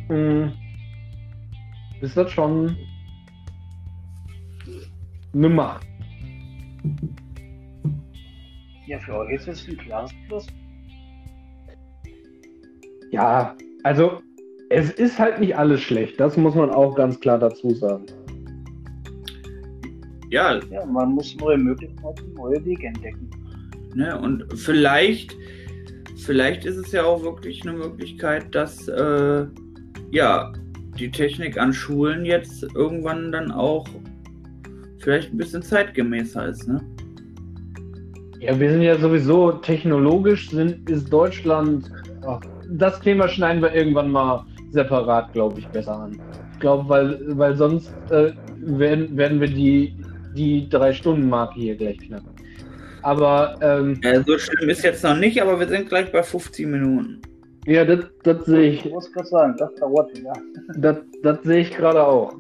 [0.09, 0.53] mh,
[2.01, 2.77] ist das schon
[5.35, 5.87] eine Macht.
[8.87, 10.47] ja für euch ist es ein klares Plus.
[13.11, 14.21] Ja, also
[14.71, 18.07] es ist halt nicht alles schlecht, das muss man auch ganz klar dazu sagen.
[20.31, 23.31] Ja, Ja, man muss neue Möglichkeiten, neue Wege entdecken.
[23.95, 25.37] ne, und vielleicht,
[26.17, 29.47] vielleicht ist es ja auch wirklich eine Möglichkeit, dass äh,
[30.11, 30.53] ja
[30.99, 33.87] die Technik an Schulen jetzt irgendwann dann auch
[34.99, 36.81] vielleicht ein bisschen zeitgemäßer ist, ne?
[38.41, 41.91] Ja, wir sind ja sowieso technologisch, sind, ist Deutschland.
[42.27, 46.21] Ach, das Thema schneiden wir irgendwann mal separat, glaube ich, besser an.
[46.53, 49.97] Ich glaube, weil, weil sonst äh, werden, werden wir die,
[50.35, 52.31] die Drei-Stunden-Marke hier gleich knacken.
[53.03, 56.71] Aber ähm, Ja, so schlimm ist jetzt noch nicht, aber wir sind gleich bei 15
[56.71, 57.23] Minuten.
[57.67, 60.33] Ja, das, das sehe ich, Ich muss gerade sagen, das dauert wieder.
[60.79, 62.33] das, das sehe ich gerade auch.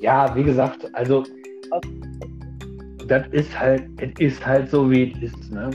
[0.00, 1.24] Ja, wie gesagt, also
[3.08, 5.70] das ist halt, es ist halt so, wie es ist, ne?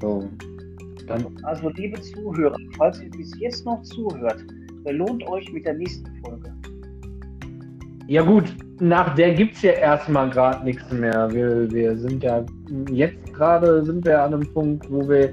[0.00, 0.28] So.
[1.06, 4.44] Dann, Also, liebe Zuhörer, falls ihr bis jetzt noch zuhört,
[4.84, 6.52] belohnt euch mit der nächsten Folge.
[8.08, 8.44] ja gut,
[8.80, 11.28] nach der gibt es ja erstmal gerade nichts mehr.
[11.32, 12.44] Wir, wir sind ja,
[12.90, 15.32] jetzt gerade sind wir an einem Punkt, wo wir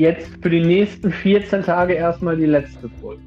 [0.00, 3.22] jetzt für die nächsten 14 Tage erstmal die letzte Folge.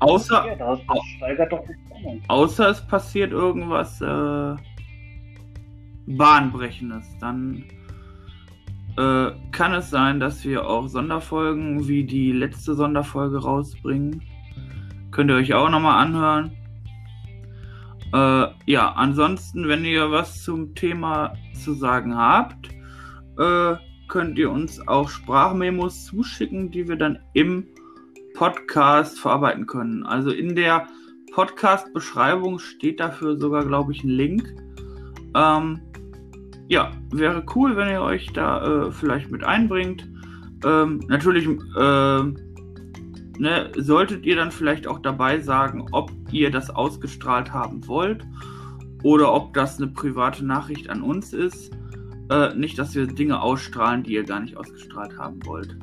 [0.00, 2.22] Außer, Ja, das, das steigert doch die Spannung.
[2.28, 4.56] außer es passiert irgendwas äh,
[6.06, 7.64] Bahnbrechendes, dann
[8.96, 14.22] äh, kann es sein, dass wir auch Sonderfolgen wie die letzte Sonderfolge rausbringen.
[15.10, 16.52] Könnt ihr euch auch nochmal anhören.
[18.14, 22.70] Äh, ja, ansonsten, wenn ihr was zum Thema zu sagen habt,
[23.38, 23.76] äh,
[24.10, 27.66] könnt ihr uns auch Sprachmemos zuschicken, die wir dann im
[28.34, 30.04] Podcast verarbeiten können.
[30.04, 30.88] Also in der
[31.32, 34.52] Podcast-Beschreibung steht dafür sogar, glaube ich, ein Link.
[35.34, 35.80] Ähm,
[36.68, 40.08] ja, wäre cool, wenn ihr euch da äh, vielleicht mit einbringt.
[40.64, 42.22] Ähm, natürlich äh,
[43.38, 48.26] ne, solltet ihr dann vielleicht auch dabei sagen, ob ihr das ausgestrahlt haben wollt
[49.04, 51.72] oder ob das eine private Nachricht an uns ist.
[52.30, 55.76] Äh, nicht, dass wir Dinge ausstrahlen, die ihr gar nicht ausgestrahlt haben wollt.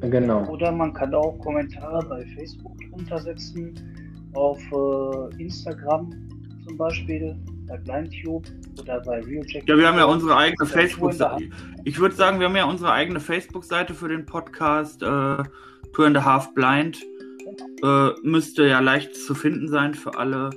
[0.00, 0.48] Genau.
[0.48, 3.74] Oder man kann auch Kommentare bei Facebook drunter setzen,
[4.32, 6.10] auf äh, Instagram
[6.66, 7.36] zum Beispiel,
[7.66, 8.46] bei BlindTube
[8.80, 9.68] oder bei RealCheck.
[9.68, 11.50] Ja, wir haben ja unsere eigene Facebook-Seite.
[11.84, 15.42] Ich würde sagen, wir haben ja unsere eigene Facebook-Seite für den Podcast, äh,
[15.92, 16.98] Two and a Half Blind.
[17.82, 20.50] Äh, müsste ja leicht zu finden sein für alle.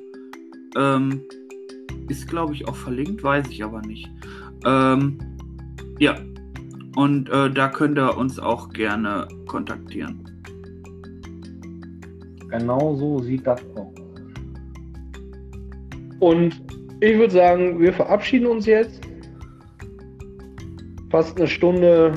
[0.78, 1.24] Ähm,
[2.10, 4.10] ist, glaube ich, auch verlinkt, weiß ich aber nicht.
[4.66, 5.18] Ähm,
[6.00, 6.16] ja,
[6.96, 10.24] und äh, da könnt ihr uns auch gerne kontaktieren.
[12.50, 13.94] Genau so sieht das aus.
[16.20, 16.62] Und
[17.02, 19.02] ich würde sagen, wir verabschieden uns jetzt.
[21.10, 22.14] Fast eine Stunde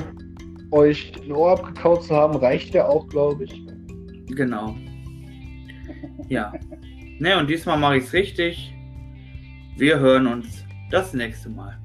[0.71, 3.67] euch ein Ohr abgekaut zu haben, reicht ja auch, glaube ich.
[4.27, 4.75] Genau.
[6.29, 6.53] Ja.
[7.19, 8.73] Ne, und diesmal mache ich es richtig.
[9.77, 11.77] Wir hören uns das nächste Mal.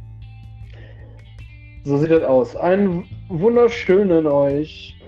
[1.85, 2.57] So sieht das aus.
[2.57, 4.99] Einen wunderschönen euch.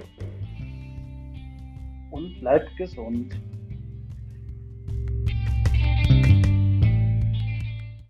[2.10, 3.34] Und bleibt gesund.